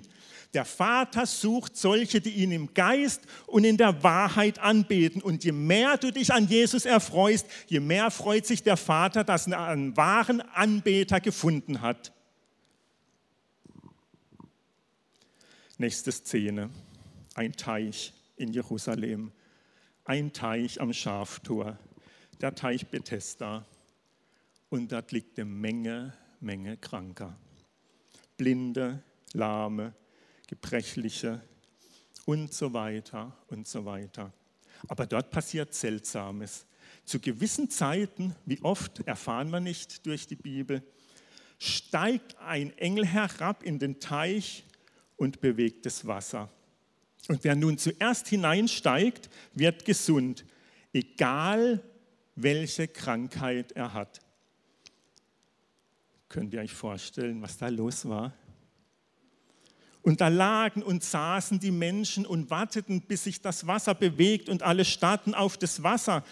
Der 0.53 0.63
Vater 0.63 1.25
sucht 1.25 1.75
solche, 1.75 2.21
die 2.21 2.29
ihn 2.29 2.53
im 2.53 2.73
Geist 2.73 3.23
und 3.45 3.65
in 3.65 3.75
der 3.75 4.03
Wahrheit 4.03 4.59
anbeten. 4.59 5.21
Und 5.21 5.43
je 5.43 5.51
mehr 5.51 5.97
du 5.97 6.11
dich 6.13 6.31
an 6.31 6.47
Jesus 6.47 6.85
erfreust, 6.85 7.45
je 7.67 7.81
mehr 7.81 8.09
freut 8.09 8.45
sich 8.45 8.63
der 8.63 8.77
Vater, 8.77 9.25
dass 9.25 9.47
er 9.47 9.67
einen 9.67 9.97
wahren 9.97 10.39
Anbeter 10.39 11.19
gefunden 11.19 11.81
hat. 11.81 12.13
Nächste 15.79 16.11
Szene. 16.11 16.71
Ein 17.35 17.53
Teich 17.53 18.11
in 18.35 18.51
Jerusalem. 18.51 19.31
Ein 20.05 20.33
Teich 20.33 20.81
am 20.81 20.91
Schaftor. 20.91 21.77
Der 22.41 22.55
Teich 22.55 22.87
Bethesda. 22.87 23.63
Und 24.69 24.91
dort 24.91 25.11
liegt 25.11 25.37
eine 25.37 25.47
Menge, 25.47 26.13
Menge 26.39 26.77
Kranker. 26.77 27.37
Blinde, 28.37 29.03
Lahme, 29.33 29.93
Gebrechliche 30.47 31.43
und 32.25 32.51
so 32.55 32.73
weiter 32.73 33.37
und 33.49 33.67
so 33.67 33.85
weiter. 33.85 34.33
Aber 34.87 35.05
dort 35.05 35.29
passiert 35.29 35.75
Seltsames. 35.75 36.65
Zu 37.05 37.19
gewissen 37.19 37.69
Zeiten, 37.69 38.35
wie 38.47 38.59
oft 38.63 39.01
erfahren 39.01 39.51
wir 39.51 39.59
nicht 39.59 40.07
durch 40.07 40.25
die 40.25 40.37
Bibel, 40.37 40.81
steigt 41.59 42.35
ein 42.39 42.75
Engel 42.79 43.05
herab 43.05 43.61
in 43.61 43.77
den 43.77 43.99
Teich 43.99 44.63
und 45.17 45.41
bewegt 45.41 45.85
das 45.85 46.07
Wasser. 46.07 46.49
Und 47.27 47.43
wer 47.43 47.55
nun 47.55 47.77
zuerst 47.77 48.27
hineinsteigt, 48.27 49.29
wird 49.53 49.83
gesund, 49.83 50.45
egal 50.93 51.83
welche 52.35 52.87
Krankheit 52.87 53.73
er 53.73 53.93
hat. 53.93 54.21
Könnt 56.29 56.53
ihr 56.53 56.61
euch 56.61 56.73
vorstellen, 56.73 57.41
was 57.41 57.57
da 57.57 57.67
los 57.67 58.07
war? 58.07 58.33
Und 60.03 60.21
da 60.21 60.29
lagen 60.29 60.83
und 60.83 61.03
saßen 61.03 61.59
die 61.59 61.71
Menschen 61.71 62.25
und 62.25 62.49
warteten, 62.49 63.01
bis 63.01 63.25
sich 63.25 63.41
das 63.41 63.67
Wasser 63.67 63.93
bewegt 63.93 64.47
und 64.47 64.63
alle 64.63 64.85
starrten 64.85 65.33
auf 65.33 65.57
das 65.57 65.83
Wasser. 65.83 66.23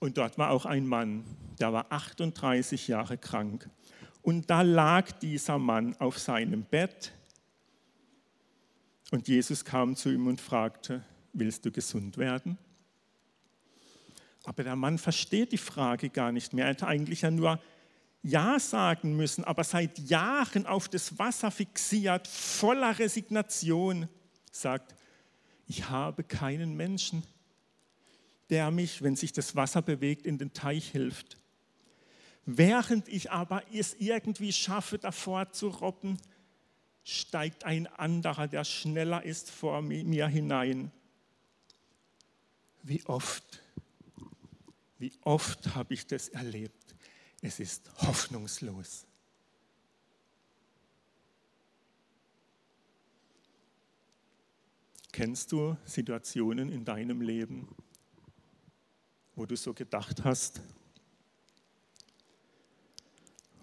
Und 0.00 0.18
dort 0.18 0.38
war 0.38 0.50
auch 0.50 0.66
ein 0.66 0.86
Mann, 0.86 1.24
der 1.60 1.72
war 1.72 1.86
38 1.90 2.88
Jahre 2.88 3.16
krank. 3.18 3.68
Und 4.22 4.50
da 4.50 4.62
lag 4.62 5.12
dieser 5.12 5.58
Mann 5.58 5.94
auf 6.00 6.18
seinem 6.18 6.64
Bett. 6.64 7.12
Und 9.10 9.28
Jesus 9.28 9.64
kam 9.64 9.96
zu 9.96 10.10
ihm 10.10 10.26
und 10.26 10.40
fragte, 10.40 11.04
willst 11.32 11.64
du 11.64 11.72
gesund 11.72 12.16
werden? 12.16 12.58
Aber 14.44 14.64
der 14.64 14.76
Mann 14.76 14.98
versteht 14.98 15.52
die 15.52 15.58
Frage 15.58 16.10
gar 16.10 16.32
nicht 16.32 16.52
mehr. 16.52 16.66
Er 16.66 16.70
hat 16.70 16.82
eigentlich 16.82 17.22
ja 17.22 17.30
nur 17.30 17.60
Ja 18.22 18.58
sagen 18.58 19.16
müssen, 19.16 19.44
aber 19.44 19.64
seit 19.64 19.98
Jahren 19.98 20.66
auf 20.66 20.88
das 20.88 21.18
Wasser 21.18 21.50
fixiert, 21.50 22.26
voller 22.26 22.98
Resignation, 22.98 24.08
sagt, 24.50 24.94
ich 25.66 25.88
habe 25.88 26.24
keinen 26.24 26.76
Menschen, 26.76 27.22
der 28.48 28.70
mich, 28.70 29.02
wenn 29.02 29.16
sich 29.16 29.32
das 29.32 29.54
Wasser 29.54 29.82
bewegt, 29.82 30.26
in 30.26 30.38
den 30.38 30.52
Teich 30.52 30.88
hilft. 30.90 31.36
Während 32.46 33.06
ich 33.06 33.30
aber 33.30 33.62
es 33.72 33.94
irgendwie 33.94 34.52
schaffe, 34.52 34.98
davor 34.98 35.52
zu 35.52 35.68
robben, 35.68 36.18
steigt 37.10 37.64
ein 37.64 37.86
anderer, 37.88 38.46
der 38.46 38.64
schneller 38.64 39.24
ist, 39.24 39.50
vor 39.50 39.82
mir 39.82 40.28
hinein. 40.28 40.92
Wie 42.82 43.04
oft, 43.06 43.62
wie 44.98 45.12
oft 45.22 45.74
habe 45.74 45.94
ich 45.94 46.06
das 46.06 46.28
erlebt? 46.28 46.94
Es 47.42 47.58
ist 47.58 47.90
hoffnungslos. 48.02 49.06
Kennst 55.10 55.50
du 55.50 55.76
Situationen 55.84 56.70
in 56.70 56.84
deinem 56.84 57.20
Leben, 57.20 57.68
wo 59.34 59.46
du 59.46 59.56
so 59.56 59.74
gedacht 59.74 60.22
hast? 60.22 60.60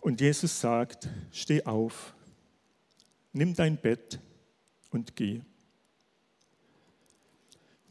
Und 0.02 0.20
Jesus 0.20 0.60
sagt, 0.60 1.08
steh 1.32 1.64
auf, 1.64 2.14
nimm 3.34 3.54
dein 3.54 3.78
Bett 3.78 4.20
und 4.92 5.16
geh. 5.16 5.42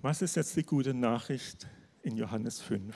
Was 0.03 0.23
ist 0.23 0.37
jetzt 0.37 0.57
die 0.57 0.63
gute 0.63 0.95
Nachricht 0.95 1.67
in 2.03 2.17
Johannes 2.17 2.61
5? 2.61 2.95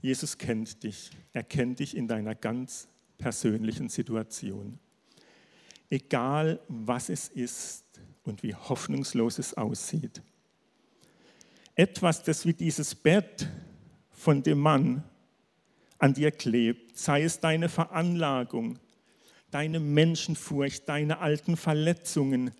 Jesus 0.00 0.38
kennt 0.38 0.82
dich. 0.82 1.10
Er 1.32 1.42
kennt 1.42 1.78
dich 1.78 1.96
in 1.96 2.08
deiner 2.08 2.34
ganz 2.34 2.88
persönlichen 3.18 3.88
Situation. 3.88 4.78
Egal 5.88 6.60
was 6.68 7.08
es 7.08 7.28
ist 7.28 7.84
und 8.24 8.42
wie 8.42 8.54
hoffnungslos 8.54 9.38
es 9.38 9.54
aussieht. 9.54 10.22
Etwas, 11.74 12.22
das 12.22 12.46
wie 12.46 12.54
dieses 12.54 12.94
Bett 12.94 13.48
von 14.10 14.42
dem 14.42 14.58
Mann 14.58 15.04
an 15.98 16.14
dir 16.14 16.30
klebt, 16.30 16.98
sei 16.98 17.22
es 17.22 17.40
deine 17.40 17.68
Veranlagung, 17.68 18.78
deine 19.50 19.80
Menschenfurcht, 19.80 20.88
deine 20.88 21.18
alten 21.18 21.56
Verletzungen 21.56 22.50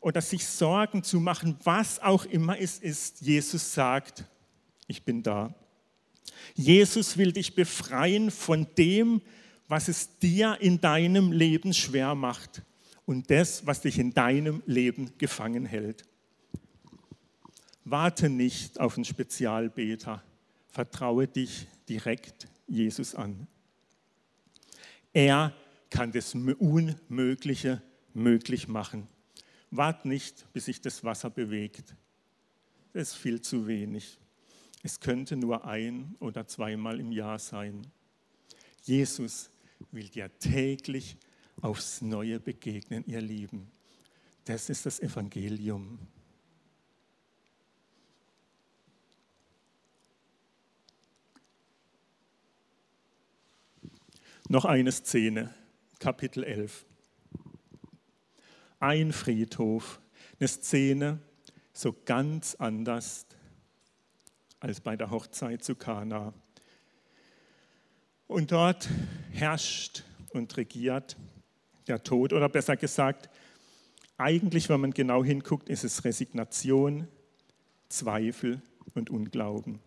oder 0.00 0.20
sich 0.20 0.46
Sorgen 0.46 1.02
zu 1.02 1.20
machen, 1.20 1.56
was 1.64 2.00
auch 2.00 2.24
immer 2.24 2.58
es 2.58 2.78
ist, 2.78 3.20
Jesus 3.20 3.74
sagt, 3.74 4.24
ich 4.86 5.02
bin 5.02 5.22
da. 5.22 5.54
Jesus 6.54 7.16
will 7.16 7.32
dich 7.32 7.54
befreien 7.54 8.30
von 8.30 8.66
dem, 8.76 9.20
was 9.66 9.88
es 9.88 10.18
dir 10.18 10.56
in 10.60 10.80
deinem 10.80 11.32
Leben 11.32 11.74
schwer 11.74 12.14
macht 12.14 12.62
und 13.04 13.30
das, 13.30 13.66
was 13.66 13.80
dich 13.80 13.98
in 13.98 14.12
deinem 14.14 14.62
Leben 14.66 15.12
gefangen 15.18 15.66
hält. 15.66 16.04
Warte 17.84 18.28
nicht 18.28 18.80
auf 18.80 18.96
einen 18.96 19.04
Spezialbeter, 19.04 20.22
vertraue 20.68 21.26
dich 21.26 21.66
direkt 21.88 22.48
Jesus 22.66 23.14
an. 23.14 23.46
Er 25.12 25.54
kann 25.90 26.12
das 26.12 26.34
Unmögliche 26.34 27.82
möglich 28.14 28.68
machen. 28.68 29.08
Wart 29.70 30.04
nicht, 30.04 30.50
bis 30.52 30.66
sich 30.66 30.80
das 30.80 31.04
Wasser 31.04 31.30
bewegt. 31.30 31.94
Das 32.92 33.10
ist 33.10 33.14
viel 33.14 33.40
zu 33.40 33.66
wenig. 33.66 34.18
Es 34.82 35.00
könnte 35.00 35.36
nur 35.36 35.64
ein 35.66 36.16
oder 36.20 36.46
zweimal 36.46 37.00
im 37.00 37.12
Jahr 37.12 37.38
sein. 37.38 37.86
Jesus 38.82 39.50
will 39.90 40.08
dir 40.08 40.30
täglich 40.38 41.16
aufs 41.60 42.00
Neue 42.00 42.40
begegnen, 42.40 43.04
ihr 43.06 43.20
Lieben. 43.20 43.70
Das 44.44 44.70
ist 44.70 44.86
das 44.86 45.00
Evangelium. 45.00 45.98
Noch 54.48 54.64
eine 54.64 54.90
Szene, 54.92 55.54
Kapitel 55.98 56.44
11. 56.44 56.86
Ein 58.78 59.12
Friedhof, 59.12 60.00
eine 60.38 60.46
Szene 60.46 61.18
so 61.72 61.92
ganz 62.04 62.54
anders 62.54 63.26
als 64.60 64.80
bei 64.80 64.96
der 64.96 65.10
Hochzeit 65.10 65.64
zu 65.64 65.74
Kana. 65.74 66.32
Und 68.28 68.52
dort 68.52 68.88
herrscht 69.32 70.04
und 70.30 70.56
regiert 70.56 71.16
der 71.88 72.02
Tod, 72.04 72.32
oder 72.32 72.48
besser 72.48 72.76
gesagt, 72.76 73.28
eigentlich, 74.18 74.68
wenn 74.68 74.80
man 74.80 74.92
genau 74.92 75.24
hinguckt, 75.24 75.68
ist 75.68 75.82
es 75.82 76.04
Resignation, 76.04 77.08
Zweifel 77.88 78.62
und 78.94 79.10
Unglauben. 79.10 79.80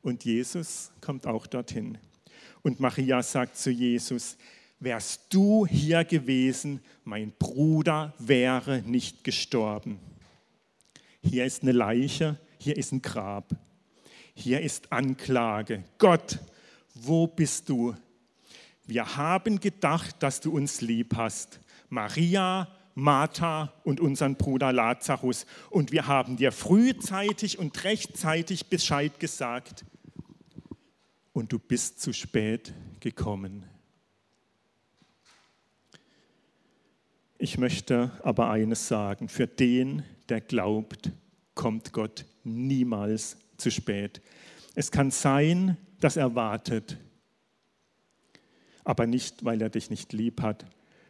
Und 0.00 0.24
Jesus 0.24 0.90
kommt 1.00 1.26
auch 1.26 1.46
dorthin. 1.46 1.98
Und 2.62 2.80
Maria 2.80 3.22
sagt 3.22 3.56
zu 3.56 3.70
Jesus, 3.70 4.38
wärst 4.84 5.26
du 5.30 5.66
hier 5.66 6.04
gewesen, 6.04 6.80
mein 7.04 7.32
Bruder 7.38 8.14
wäre 8.18 8.82
nicht 8.82 9.24
gestorben. 9.24 9.98
Hier 11.22 11.44
ist 11.44 11.62
eine 11.62 11.72
Leiche, 11.72 12.38
hier 12.58 12.76
ist 12.76 12.92
ein 12.92 13.02
Grab. 13.02 13.56
Hier 14.34 14.60
ist 14.60 14.92
Anklage. 14.92 15.84
Gott, 15.98 16.38
wo 16.94 17.26
bist 17.26 17.68
du? 17.68 17.94
Wir 18.84 19.16
haben 19.16 19.60
gedacht, 19.60 20.22
dass 20.22 20.40
du 20.40 20.52
uns 20.52 20.80
lieb 20.80 21.16
hast. 21.16 21.60
Maria, 21.88 22.68
Martha 22.94 23.72
und 23.84 24.00
unseren 24.00 24.36
Bruder 24.36 24.72
Lazarus. 24.72 25.46
Und 25.70 25.92
wir 25.92 26.06
haben 26.06 26.36
dir 26.36 26.52
frühzeitig 26.52 27.58
und 27.58 27.84
rechtzeitig 27.84 28.66
Bescheid 28.66 29.18
gesagt. 29.18 29.84
Und 31.32 31.52
du 31.52 31.58
bist 31.58 32.00
zu 32.00 32.12
spät 32.12 32.74
gekommen. 33.00 33.64
Ich 37.44 37.58
möchte 37.58 38.10
aber 38.22 38.48
eines 38.48 38.88
sagen, 38.88 39.28
für 39.28 39.46
den, 39.46 40.02
der 40.30 40.40
glaubt, 40.40 41.10
kommt 41.54 41.92
Gott 41.92 42.24
niemals 42.42 43.36
zu 43.58 43.70
spät. 43.70 44.22
Es 44.74 44.90
kann 44.90 45.10
sein, 45.10 45.76
dass 46.00 46.16
er 46.16 46.34
wartet, 46.34 46.96
aber 48.82 49.06
nicht, 49.06 49.44
weil 49.44 49.60
er 49.60 49.68
dich 49.68 49.90
nicht 49.90 50.14
lieb 50.14 50.40
hat, 50.40 50.64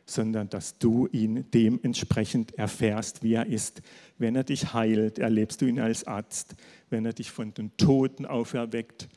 sondern 0.07 0.49
dass 0.49 0.77
du 0.81 1.07
ihn 1.13 1.49
dementsprechend 1.53 2.59
erfährst, 2.59 3.23
wie 3.23 3.35
er 3.35 3.47
ist. 3.47 3.81
Wenn 4.19 4.35
er 4.35 4.43
dich 4.43 4.75
heilt, 4.75 5.21
erlebst 5.21 5.63
du 5.63 5.67
ihn 5.67 5.79
als 5.79 6.03
Arzt. 6.05 6.57
Wenn 6.91 7.07
er 7.07 7.13
dich 7.13 7.31
von 7.31 7.55
den 7.55 7.77
Toten 7.77 8.27
auferweckt, 8.27 9.09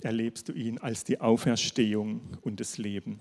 erlebst 0.00 0.48
du 0.48 0.54
ihn 0.54 0.78
als 0.78 1.04
die 1.04 1.20
Auferstehung 1.20 2.22
und 2.40 2.58
das 2.58 2.78
Leben. 2.78 3.20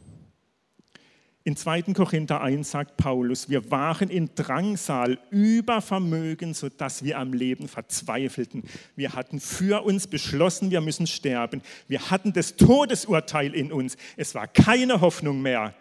In 1.48 1.56
2. 1.56 1.94
Korinther 1.94 2.42
1 2.42 2.72
sagt 2.72 2.98
Paulus, 2.98 3.48
wir 3.48 3.72
waren 3.72 4.10
in 4.10 4.32
Drangsal 4.36 5.18
über 5.30 5.80
Vermögen, 5.80 6.54
sodass 6.54 7.06
wir 7.06 7.18
am 7.18 7.32
Leben 7.32 7.70
verzweifelten. 7.70 8.66
Wir 8.98 9.14
hatten 9.14 9.40
für 9.40 9.86
uns 9.86 10.08
beschlossen, 10.08 10.72
wir 10.72 10.82
müssen 10.82 11.08
sterben. 11.08 11.62
Wir 11.88 12.12
hatten 12.12 12.34
das 12.34 12.58
Todesurteil 12.58 13.56
in 13.56 13.72
uns. 13.72 13.96
Es 14.18 14.36
war 14.36 14.46
keine 14.46 15.00
Hoffnung 15.00 15.42
mehr. 15.42 15.74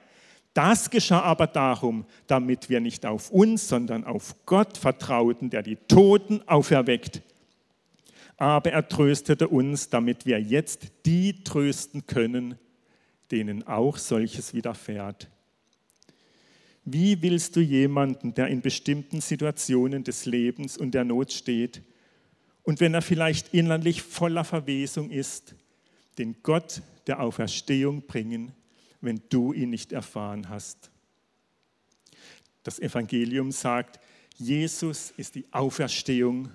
Das 0.55 0.89
geschah 0.89 1.23
aber 1.23 1.49
darum, 1.49 2.05
damit 2.29 2.71
wir 2.71 2.79
nicht 2.79 3.05
auf 3.05 3.33
uns, 3.33 3.67
sondern 3.67 4.05
auf 4.05 4.37
Gott 4.47 4.79
vertrauten, 4.79 5.51
der 5.51 5.65
die 5.65 5.75
Toten 5.89 6.43
auferweckt. 6.47 7.23
Aber 8.37 8.71
er 8.71 8.87
tröstete 8.87 9.49
uns, 9.49 9.89
damit 9.89 10.27
wir 10.27 10.41
jetzt 10.41 10.93
die 11.07 11.43
trösten 11.43 12.07
können, 12.07 12.57
denen 13.33 13.67
auch 13.67 13.97
solches 13.97 14.55
widerfährt. 14.55 15.29
Wie 16.89 17.21
willst 17.21 17.57
du 17.57 17.61
jemanden, 17.61 18.33
der 18.35 18.47
in 18.47 18.61
bestimmten 18.61 19.21
Situationen 19.21 20.05
des 20.05 20.25
Lebens 20.25 20.79
und 20.79 20.93
der 20.93 21.03
Not 21.03 21.33
steht 21.33 21.83
und 22.63 22.79
wenn 22.79 22.95
er 22.95 23.03
vielleicht 23.03 23.53
innerlich 23.53 24.03
voller 24.03 24.45
Verwesung 24.45 25.11
ist, 25.11 25.57
den 26.17 26.37
Gott 26.45 26.83
der 27.09 27.19
Auferstehung 27.21 28.03
bringen, 28.07 28.53
wenn 29.01 29.21
du 29.31 29.53
ihn 29.53 29.71
nicht 29.71 29.91
erfahren 29.91 30.49
hast? 30.49 30.93
Das 32.63 32.79
Evangelium 32.79 33.51
sagt, 33.51 33.99
Jesus 34.37 35.13
ist 35.17 35.35
die 35.35 35.47
Auferstehung 35.51 36.51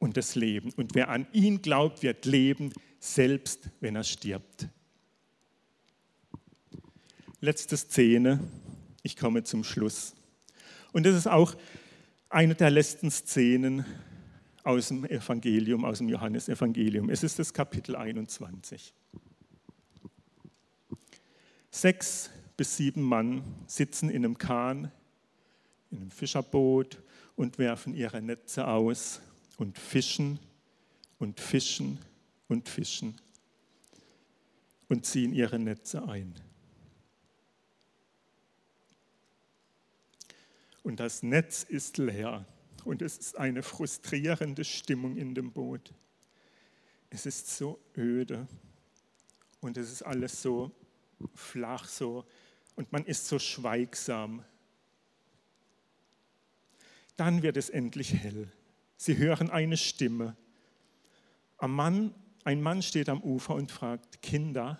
und 0.00 0.16
das 0.16 0.34
Leben. 0.34 0.72
Und 0.76 0.96
wer 0.96 1.10
an 1.10 1.28
ihn 1.32 1.62
glaubt, 1.62 2.02
wird 2.02 2.24
leben, 2.24 2.72
selbst 2.98 3.70
wenn 3.78 3.94
er 3.94 4.04
stirbt. 4.04 4.66
Letzte 7.40 7.76
Szene 7.76 8.40
ich 9.02 9.16
komme 9.16 9.44
zum 9.44 9.64
Schluss. 9.64 10.14
Und 10.92 11.06
das 11.06 11.14
ist 11.14 11.26
auch 11.26 11.54
eine 12.28 12.54
der 12.54 12.70
letzten 12.70 13.10
Szenen 13.10 13.84
aus 14.62 14.88
dem 14.88 15.04
Evangelium, 15.04 15.84
aus 15.84 15.98
dem 15.98 16.08
Johannesevangelium. 16.08 17.10
Es 17.10 17.22
ist 17.22 17.38
das 17.38 17.52
Kapitel 17.52 17.96
21. 17.96 18.94
Sechs 21.70 22.30
bis 22.56 22.76
sieben 22.76 23.02
Mann 23.02 23.42
sitzen 23.66 24.10
in 24.10 24.24
einem 24.24 24.36
Kahn, 24.36 24.90
in 25.90 25.98
einem 25.98 26.10
Fischerboot 26.10 27.02
und 27.36 27.58
werfen 27.58 27.94
ihre 27.94 28.20
Netze 28.20 28.66
aus 28.66 29.20
und 29.56 29.78
fischen 29.78 30.38
und 31.18 31.40
fischen 31.40 31.98
und 32.48 32.68
fischen 32.68 33.16
und 34.88 35.06
ziehen 35.06 35.32
ihre 35.32 35.58
Netze 35.58 36.06
ein. 36.06 36.34
Und 40.82 41.00
das 41.00 41.22
Netz 41.22 41.62
ist 41.62 41.98
leer 41.98 42.46
und 42.84 43.02
es 43.02 43.18
ist 43.18 43.38
eine 43.38 43.62
frustrierende 43.62 44.64
Stimmung 44.64 45.16
in 45.16 45.34
dem 45.34 45.52
Boot. 45.52 45.92
Es 47.10 47.26
ist 47.26 47.56
so 47.56 47.78
öde 47.96 48.46
und 49.60 49.76
es 49.76 49.90
ist 49.90 50.02
alles 50.02 50.40
so 50.40 50.70
flach 51.34 51.86
so 51.86 52.24
und 52.76 52.92
man 52.92 53.04
ist 53.04 53.26
so 53.26 53.38
schweigsam. 53.38 54.44
Dann 57.16 57.42
wird 57.42 57.58
es 57.58 57.68
endlich 57.68 58.14
hell. 58.14 58.50
Sie 58.96 59.18
hören 59.18 59.50
eine 59.50 59.76
Stimme. 59.76 60.36
Ein 61.58 61.72
Mann, 61.72 62.14
ein 62.44 62.62
Mann 62.62 62.80
steht 62.80 63.10
am 63.10 63.22
Ufer 63.22 63.54
und 63.54 63.70
fragt, 63.70 64.22
Kinder, 64.22 64.78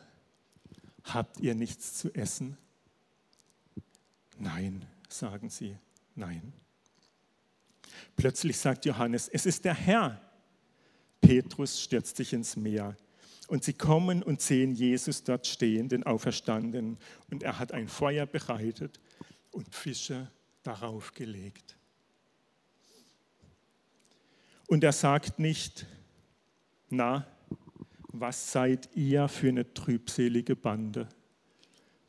habt 1.04 1.40
ihr 1.40 1.54
nichts 1.54 1.98
zu 1.98 2.14
essen? 2.14 2.56
Nein, 4.38 4.86
sagen 5.08 5.50
sie, 5.50 5.76
nein. 6.20 6.52
Plötzlich 8.16 8.58
sagt 8.58 8.84
Johannes, 8.84 9.28
es 9.28 9.46
ist 9.46 9.64
der 9.64 9.74
Herr. 9.74 10.20
Petrus 11.20 11.80
stürzt 11.80 12.16
sich 12.16 12.32
ins 12.32 12.56
Meer. 12.56 12.96
Und 13.48 13.64
sie 13.64 13.72
kommen 13.72 14.22
und 14.22 14.40
sehen 14.40 14.74
Jesus 14.74 15.24
dort 15.24 15.46
stehen, 15.46 15.88
den 15.88 16.04
Auferstandenen. 16.04 16.98
Und 17.30 17.42
er 17.42 17.58
hat 17.58 17.72
ein 17.72 17.88
Feuer 17.88 18.26
bereitet 18.26 19.00
und 19.50 19.74
Fische 19.74 20.30
darauf 20.62 21.12
gelegt. 21.14 21.76
Und 24.68 24.84
er 24.84 24.92
sagt 24.92 25.40
nicht, 25.40 25.86
na, 26.90 27.26
was 28.12 28.52
seid 28.52 28.94
ihr 28.94 29.26
für 29.26 29.48
eine 29.48 29.72
trübselige 29.74 30.54
Bande? 30.54 31.08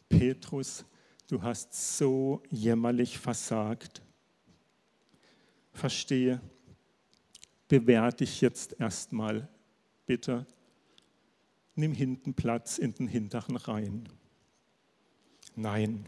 Petrus, 0.10 0.86
du 1.32 1.42
hast 1.42 1.98
so 1.98 2.44
jämmerlich 2.50 3.18
versagt. 3.18 4.02
Verstehe, 5.72 6.42
bewähr 7.70 8.12
dich 8.12 8.42
jetzt 8.42 8.78
erstmal, 8.80 9.48
bitte 10.06 10.46
nimm 11.76 11.94
hinten 11.94 12.34
Platz 12.34 12.78
in 12.78 12.94
den 12.94 13.08
hinteren 13.08 13.56
Reihen. 13.56 14.10
Nein, 15.56 16.06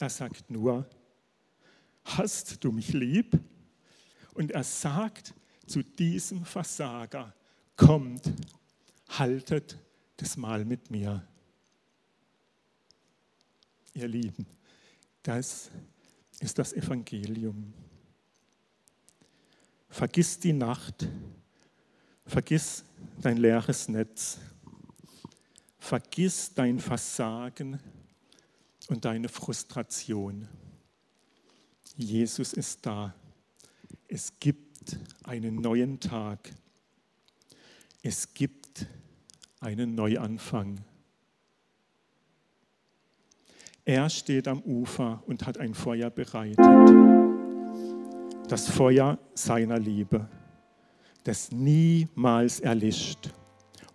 er 0.00 0.08
sagt 0.08 0.50
nur, 0.50 0.88
hast 2.04 2.64
du 2.64 2.72
mich 2.72 2.94
lieb? 2.94 3.38
Und 4.32 4.50
er 4.52 4.64
sagt 4.64 5.34
zu 5.66 5.82
diesem 5.82 6.46
Versager, 6.46 7.34
kommt, 7.76 8.32
haltet 9.10 9.78
das 10.16 10.38
Mal 10.38 10.64
mit 10.64 10.90
mir. 10.90 11.22
Ihr 13.94 14.08
Lieben, 14.08 14.46
das 15.22 15.70
ist 16.40 16.58
das 16.58 16.72
Evangelium. 16.72 17.72
Vergiss 19.88 20.38
die 20.38 20.52
Nacht, 20.52 21.06
vergiss 22.26 22.84
dein 23.20 23.36
leeres 23.36 23.88
Netz, 23.88 24.38
Vergiss 25.82 26.54
dein 26.54 26.78
Versagen 26.78 27.80
und 28.88 29.04
deine 29.04 29.28
Frustration. 29.28 30.46
Jesus 31.96 32.52
ist 32.52 32.86
da. 32.86 33.12
Es 34.06 34.32
gibt 34.38 34.96
einen 35.24 35.56
neuen 35.56 35.98
Tag. 35.98 36.52
Es 38.00 38.32
gibt 38.32 38.86
einen 39.58 39.96
Neuanfang. 39.96 40.84
Er 43.84 44.08
steht 44.10 44.46
am 44.46 44.60
Ufer 44.60 45.22
und 45.26 45.44
hat 45.44 45.58
ein 45.58 45.74
Feuer 45.74 46.08
bereitet. 46.08 46.58
Das 48.48 48.68
Feuer 48.68 49.18
seiner 49.34 49.78
Liebe, 49.78 50.28
das 51.24 51.50
niemals 51.50 52.60
erlischt. 52.60 53.30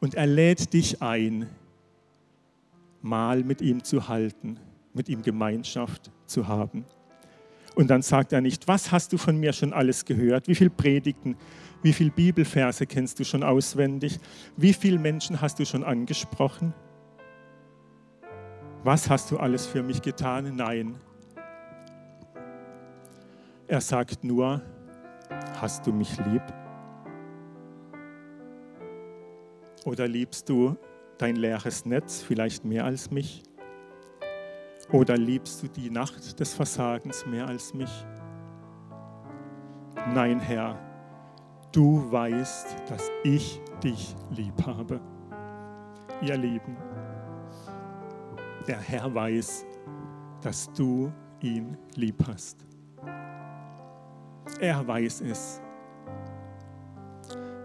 Und 0.01 0.15
er 0.15 0.27
lädt 0.27 0.73
dich 0.73 1.01
ein, 1.01 1.47
Mal 3.01 3.43
mit 3.43 3.61
ihm 3.61 3.83
zu 3.83 4.09
halten, 4.09 4.59
mit 4.93 5.07
ihm 5.07 5.21
Gemeinschaft 5.21 6.11
zu 6.25 6.47
haben. 6.47 6.83
Und 7.75 7.89
dann 7.89 8.01
sagt 8.01 8.33
er 8.33 8.41
nicht, 8.41 8.67
was 8.67 8.91
hast 8.91 9.13
du 9.13 9.17
von 9.17 9.39
mir 9.39 9.53
schon 9.53 9.71
alles 9.71 10.03
gehört? 10.03 10.47
Wie 10.47 10.55
viele 10.55 10.71
Predigten, 10.71 11.37
wie 11.83 11.93
viele 11.93 12.09
Bibelverse 12.09 12.87
kennst 12.87 13.19
du 13.19 13.23
schon 13.23 13.43
auswendig? 13.43 14.19
Wie 14.57 14.73
viele 14.73 14.97
Menschen 14.99 15.39
hast 15.39 15.59
du 15.59 15.65
schon 15.65 15.83
angesprochen? 15.83 16.73
Was 18.87 19.09
hast 19.09 19.31
du 19.31 19.37
alles 19.37 19.67
für 19.67 19.83
mich 19.83 20.01
getan? 20.01 20.55
Nein. 20.55 20.95
Er 23.67 23.81
sagt 23.81 24.23
nur, 24.23 24.61
hast 25.59 25.85
du 25.85 25.91
mich 25.91 26.15
lieb? 26.25 26.41
Oder 29.83 30.07
liebst 30.07 30.47
du 30.47 30.77
dein 31.17 31.35
leeres 31.35 31.85
Netz 31.85 32.21
vielleicht 32.21 32.63
mehr 32.63 32.85
als 32.85 33.11
mich? 33.11 33.43
Oder 34.93 35.17
liebst 35.17 35.63
du 35.63 35.67
die 35.67 35.89
Nacht 35.89 36.39
des 36.39 36.53
Versagens 36.53 37.25
mehr 37.25 37.45
als 37.45 37.73
mich? 37.73 37.91
Nein, 40.13 40.39
Herr, 40.39 40.79
du 41.73 42.09
weißt, 42.09 42.73
dass 42.87 43.11
ich 43.25 43.59
dich 43.83 44.15
lieb 44.29 44.65
habe. 44.65 45.01
Ihr 46.21 46.37
Lieben, 46.37 46.77
der 48.67 48.79
Herr 48.79 49.13
weiß, 49.13 49.65
dass 50.41 50.71
du 50.73 51.11
ihn 51.41 51.77
lieb 51.95 52.23
hast. 52.27 52.65
Er 54.59 54.85
weiß 54.85 55.21
es. 55.21 55.61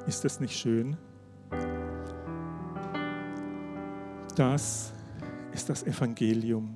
Ist 0.06 0.24
es 0.24 0.40
nicht 0.40 0.56
schön? 0.56 0.96
Das 4.36 4.92
ist 5.52 5.68
das 5.68 5.82
Evangelium. 5.82 6.74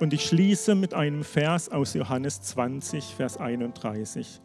Und 0.00 0.12
ich 0.12 0.26
schließe 0.26 0.74
mit 0.74 0.92
einem 0.92 1.24
Vers 1.24 1.70
aus 1.70 1.94
Johannes 1.94 2.40
20, 2.42 3.14
Vers 3.14 3.38
31. 3.38 4.40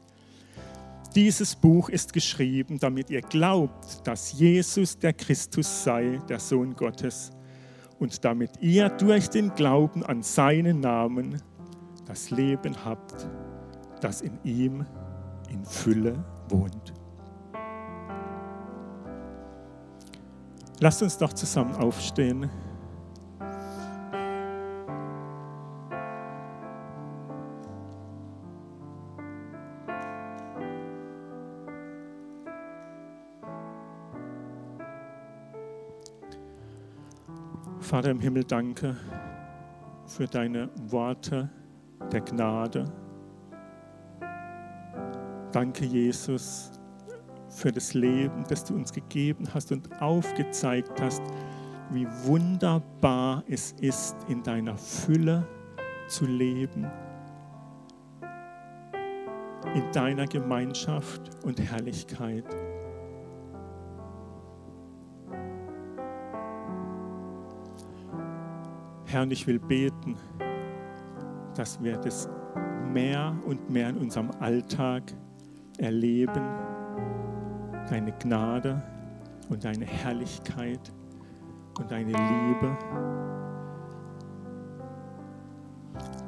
Dieses 1.13 1.55
Buch 1.55 1.89
ist 1.89 2.13
geschrieben, 2.13 2.79
damit 2.79 3.10
ihr 3.10 3.21
glaubt, 3.21 4.07
dass 4.07 4.31
Jesus 4.31 4.97
der 4.97 5.12
Christus 5.12 5.84
sei, 5.84 6.21
der 6.29 6.39
Sohn 6.39 6.73
Gottes, 6.73 7.31
und 8.01 8.25
damit 8.25 8.49
ihr 8.61 8.89
durch 8.89 9.29
den 9.29 9.53
Glauben 9.53 10.03
an 10.03 10.23
seinen 10.23 10.79
Namen 10.79 11.39
das 12.07 12.31
Leben 12.31 12.83
habt, 12.83 13.27
das 14.01 14.21
in 14.21 14.39
ihm 14.43 14.87
in 15.49 15.63
Fülle 15.63 16.15
wohnt. 16.49 16.93
Lasst 20.79 21.03
uns 21.03 21.15
doch 21.19 21.31
zusammen 21.33 21.75
aufstehen. 21.75 22.49
Vater 37.91 38.11
im 38.11 38.21
Himmel, 38.21 38.45
danke 38.45 38.95
für 40.05 40.25
deine 40.25 40.69
Worte 40.87 41.49
der 42.09 42.21
Gnade. 42.21 42.85
Danke, 45.51 45.83
Jesus, 45.83 46.71
für 47.49 47.69
das 47.69 47.93
Leben, 47.93 48.45
das 48.47 48.63
du 48.63 48.75
uns 48.75 48.93
gegeben 48.93 49.45
hast 49.53 49.73
und 49.73 50.01
aufgezeigt 50.01 51.01
hast, 51.01 51.21
wie 51.89 52.07
wunderbar 52.23 53.43
es 53.49 53.73
ist, 53.81 54.15
in 54.29 54.41
deiner 54.41 54.77
Fülle 54.77 55.45
zu 56.07 56.25
leben, 56.25 56.89
in 59.75 59.91
deiner 59.91 60.27
Gemeinschaft 60.27 61.29
und 61.43 61.59
Herrlichkeit. 61.59 62.45
Herr, 69.12 69.24
und 69.24 69.32
ich 69.32 69.45
will 69.45 69.59
beten, 69.59 70.16
dass 71.55 71.84
wir 71.84 71.97
das 71.97 72.30
mehr 72.93 73.36
und 73.45 73.70
mehr 73.70 73.89
in 73.89 73.97
unserem 73.97 74.32
Alltag 74.39 75.03
erleben 75.78 76.41
deine 77.89 78.14
Gnade 78.14 78.82
und 79.49 79.66
deine 79.66 79.84
Herrlichkeit 79.84 80.80
und 81.78 81.91
deine 81.91 82.12
Liebe. 82.12 82.78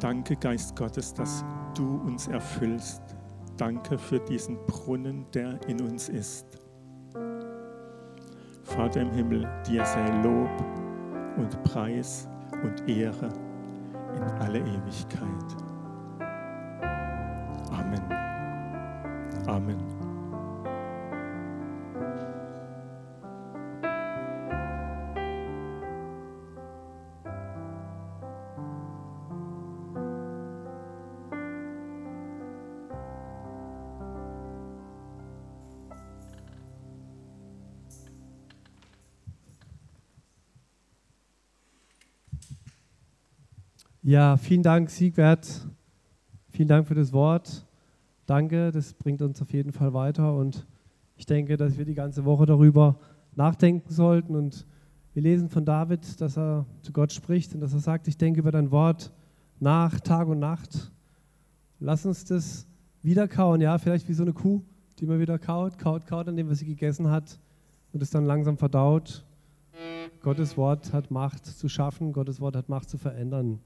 Danke, 0.02 0.36
Geist 0.36 0.76
Gottes, 0.76 1.14
dass 1.14 1.46
du 1.76 2.02
uns 2.02 2.28
erfüllst. 2.28 3.02
Danke 3.56 3.98
für 3.98 4.20
diesen 4.20 4.58
Brunnen, 4.66 5.26
der 5.34 5.58
in 5.70 5.80
uns 5.82 6.10
ist. 6.10 6.46
Vater 8.64 9.02
im 9.02 9.12
Himmel, 9.12 9.48
dir 9.66 9.86
sei 9.86 10.22
Lob 10.22 10.50
und 11.38 11.64
Preis 11.64 12.28
und 12.62 12.88
Ehre 12.89 13.30
in 14.16 14.24
alle 14.39 14.60
Ewigkeit. 14.60 15.58
Amen. 17.72 18.01
Amen. 19.47 19.93
Ja, 44.14 44.38
vielen 44.38 44.61
Dank, 44.61 44.91
Siegbert. 44.91 45.68
Vielen 46.51 46.68
Dank 46.68 46.88
für 46.88 46.93
das 46.93 47.14
Wort. 47.14 47.66
Danke, 48.28 48.72
das 48.72 48.93
bringt 48.93 49.24
uns 49.24 49.41
auf 49.41 49.51
jeden 49.51 49.72
Fall 49.72 49.95
weiter 49.95 50.36
und 50.36 50.68
ich 51.16 51.26
denke, 51.26 51.57
dass 51.57 51.80
wir 51.80 51.86
die 51.86 51.95
ganze 51.95 52.24
Woche 52.24 52.45
darüber 52.45 52.99
nachdenken 53.34 53.91
sollten 53.91 54.36
und 54.36 54.68
wir 55.16 55.24
lesen 55.24 55.49
von 55.49 55.66
David, 55.66 56.22
dass 56.22 56.38
er 56.38 56.68
zu 56.84 56.93
Gott 56.93 57.11
spricht 57.11 57.55
und 57.55 57.61
dass 57.61 57.74
er 57.74 57.80
sagt, 57.80 58.07
ich 58.07 58.16
denke 58.16 58.41
über 58.41 58.51
dein 58.51 58.70
Wort 58.70 59.11
nach, 59.59 59.99
Tag 59.99 60.28
und 60.28 60.38
Nacht. 60.38 60.91
Lass 61.80 62.05
uns 62.05 62.24
das 62.24 62.68
wieder 63.01 63.28
kauen, 63.28 63.61
ja, 63.61 63.80
vielleicht 63.80 64.07
wie 64.07 64.14
so 64.14 64.22
eine 64.22 64.34
Kuh, 64.34 64.61
die 64.99 65.05
immer 65.05 65.18
wieder 65.18 65.39
kaut, 65.39 65.80
kaut, 65.80 66.05
kaut 66.05 66.28
an 66.28 66.36
dem, 66.36 66.51
was 66.51 66.59
sie 66.59 66.68
gegessen 66.68 67.09
hat 67.09 67.39
und 67.91 68.03
es 68.03 68.11
dann 68.11 68.26
langsam 68.26 68.59
verdaut. 68.59 69.26
Gottes 70.22 70.55
Wort 70.55 70.93
hat 70.93 71.09
Macht 71.09 71.47
zu 71.47 71.68
schaffen, 71.68 72.14
Gottes 72.14 72.39
Wort 72.39 72.55
hat 72.55 72.70
Macht 72.70 72.91
zu 72.91 72.99
verändern. 72.99 73.59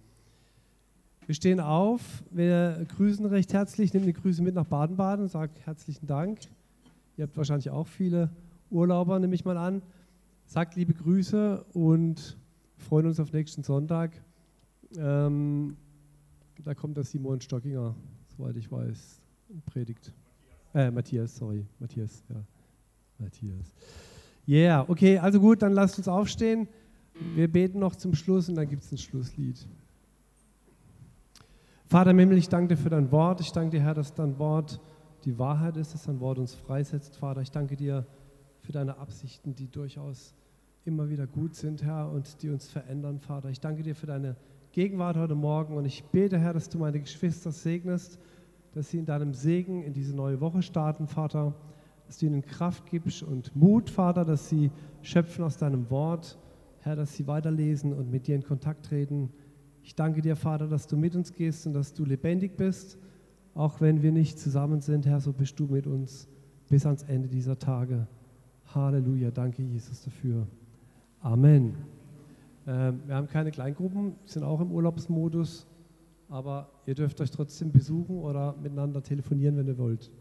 Wir 1.28 1.36
stehen 1.36 1.60
auf, 1.60 2.24
wir 2.32 2.88
grüßen 2.96 3.26
recht 3.26 3.52
herzlich, 3.52 3.94
nehmen 3.94 4.06
die 4.06 4.14
Grüße 4.14 4.42
mit 4.42 4.56
nach 4.56 4.64
Baden-Baden 4.64 5.24
und 5.24 5.28
sagen 5.28 5.52
herzlichen 5.66 6.08
Dank. 6.08 6.40
Ihr 7.18 7.26
habt 7.26 7.36
wahrscheinlich 7.36 7.70
auch 7.70 7.86
viele 7.86 8.30
Urlauber, 8.70 9.20
nehme 9.20 9.36
ich 9.36 9.44
mal 9.44 9.58
an. 9.58 9.82
Sagt 10.46 10.78
liebe 10.78 10.94
Grüße 10.94 11.66
und 11.74 12.38
freuen 12.78 13.08
uns 13.08 13.20
auf 13.20 13.34
nächsten 13.34 13.62
Sonntag. 13.62 14.14
Ähm, 14.96 15.76
da 16.64 16.74
kommt 16.74 16.96
der 16.96 17.04
Simon 17.04 17.42
Stockinger, 17.42 17.94
soweit 18.38 18.56
ich 18.56 18.72
weiß, 18.72 19.22
predigt. 19.66 20.14
Äh, 20.74 20.92
Matthias, 20.92 21.36
sorry, 21.36 21.66
Matthias, 21.78 22.24
ja. 22.30 22.42
Matthias. 23.18 23.74
Yeah, 24.48 24.86
okay, 24.88 25.18
also 25.18 25.42
gut, 25.42 25.62
dann 25.62 25.74
lasst 25.74 25.98
uns 25.98 26.08
aufstehen. 26.08 26.70
Wir 27.36 27.52
beten 27.52 27.80
noch 27.80 27.98
zum 27.98 28.16
Schluss 28.16 28.48
und 28.48 28.56
dann 28.56 28.70
gibt 28.70 28.84
es 28.84 28.94
ein 28.94 28.98
Schlusslied. 28.98 29.68
Vater 31.90 32.12
im 32.12 32.20
Himmel, 32.20 32.38
ich 32.38 32.50
danke 32.50 32.76
dir 32.76 32.82
für 32.82 32.90
dein 32.90 33.14
Wort. 33.14 33.40
Ich 33.40 33.54
danke 33.54 33.78
dir, 33.78 33.82
Herr, 33.82 33.94
dass 33.94 34.14
dein 34.14 34.38
Wort 34.40 34.82
die 35.24 35.40
Wahrheit 35.40 35.78
ist, 35.78 35.94
dass 35.94 36.04
dein 36.04 36.20
Wort 36.20 36.38
uns 36.38 36.54
freisetzt. 36.54 37.16
Vater, 37.16 37.40
ich 37.40 37.52
danke 37.52 37.78
dir 37.78 38.06
für 38.60 38.74
deine 38.74 38.98
Absichten, 38.98 39.56
die 39.56 39.72
durchaus 39.72 40.36
immer 40.84 41.08
wieder 41.08 41.28
gut 41.28 41.56
sind, 41.56 41.84
Herr, 41.84 42.12
und 42.12 42.42
die 42.42 42.50
uns 42.50 42.68
verändern, 42.68 43.20
Vater. 43.20 43.50
Ich 43.52 43.62
danke 43.62 43.84
dir 43.84 43.96
für 43.96 44.06
deine 44.06 44.36
Gegenwart 44.74 45.16
heute 45.16 45.36
Morgen 45.36 45.78
und 45.78 45.86
ich 45.86 46.04
bete, 46.04 46.38
Herr, 46.38 46.52
dass 46.52 46.68
du 46.68 46.78
meine 46.78 47.00
Geschwister 47.00 47.54
segnest, 47.54 48.20
dass 48.74 48.90
sie 48.90 48.98
in 48.98 49.06
deinem 49.06 49.34
Segen 49.34 49.82
in 49.82 49.94
diese 49.94 50.14
neue 50.14 50.42
Woche 50.42 50.64
starten, 50.64 51.08
Vater, 51.08 51.56
dass 52.06 52.18
du 52.18 52.26
ihnen 52.26 52.42
Kraft 52.42 52.86
gibst 52.88 53.24
und 53.24 53.56
Mut, 53.56 53.90
Vater, 53.90 54.26
dass 54.26 54.50
sie 54.50 54.72
schöpfen 55.04 55.46
aus 55.46 55.56
deinem 55.56 55.90
Wort, 55.90 56.38
Herr, 56.80 56.98
dass 56.98 57.14
sie 57.14 57.28
weiterlesen 57.28 57.94
und 57.94 58.12
mit 58.12 58.28
dir 58.28 58.36
in 58.36 58.44
Kontakt 58.44 58.88
treten. 58.88 59.30
Ich 59.88 59.96
danke 59.96 60.22
dir, 60.22 60.36
Vater, 60.36 60.68
dass 60.68 60.86
du 60.86 60.98
mit 60.98 61.16
uns 61.16 61.32
gehst 61.32 61.66
und 61.66 61.72
dass 61.72 61.94
du 61.94 62.04
lebendig 62.04 62.58
bist. 62.58 62.98
Auch 63.56 63.80
wenn 63.80 64.02
wir 64.02 64.12
nicht 64.12 64.38
zusammen 64.38 64.82
sind, 64.82 65.06
Herr, 65.06 65.22
so 65.22 65.32
bist 65.32 65.58
du 65.62 65.66
mit 65.66 65.88
uns 65.88 66.28
bis 66.68 66.86
ans 66.86 67.04
Ende 67.04 67.30
dieser 67.30 67.58
Tage. 67.58 68.06
Halleluja, 68.76 69.32
danke 69.32 69.64
Jesus 69.64 70.04
dafür. 70.04 70.46
Amen. 71.22 71.74
Ähm, 72.68 73.00
wir 73.06 73.16
haben 73.16 73.28
keine 73.28 73.50
Kleingruppen, 73.50 74.16
sind 74.26 74.44
auch 74.44 74.60
im 74.60 74.74
Urlaubsmodus, 74.74 75.66
aber 76.28 76.70
ihr 76.86 76.94
dürft 76.94 77.22
euch 77.22 77.32
trotzdem 77.32 77.72
besuchen 77.72 78.18
oder 78.18 78.58
miteinander 78.62 79.02
telefonieren, 79.02 79.56
wenn 79.56 79.68
ihr 79.68 79.78
wollt. 79.78 80.12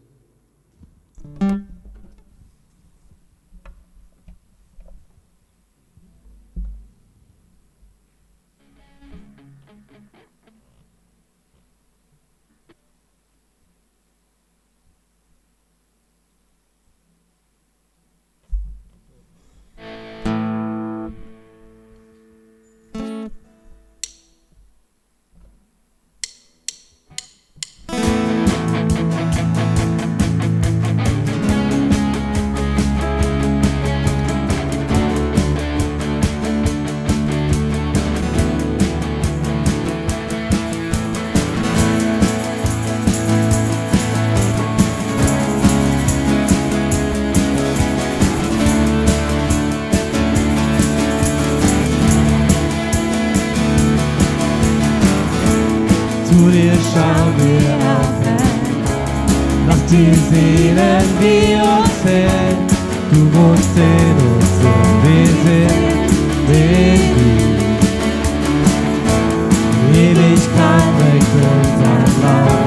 Schauen 71.27 71.41
wir 71.41 72.53
auf, 72.53 72.66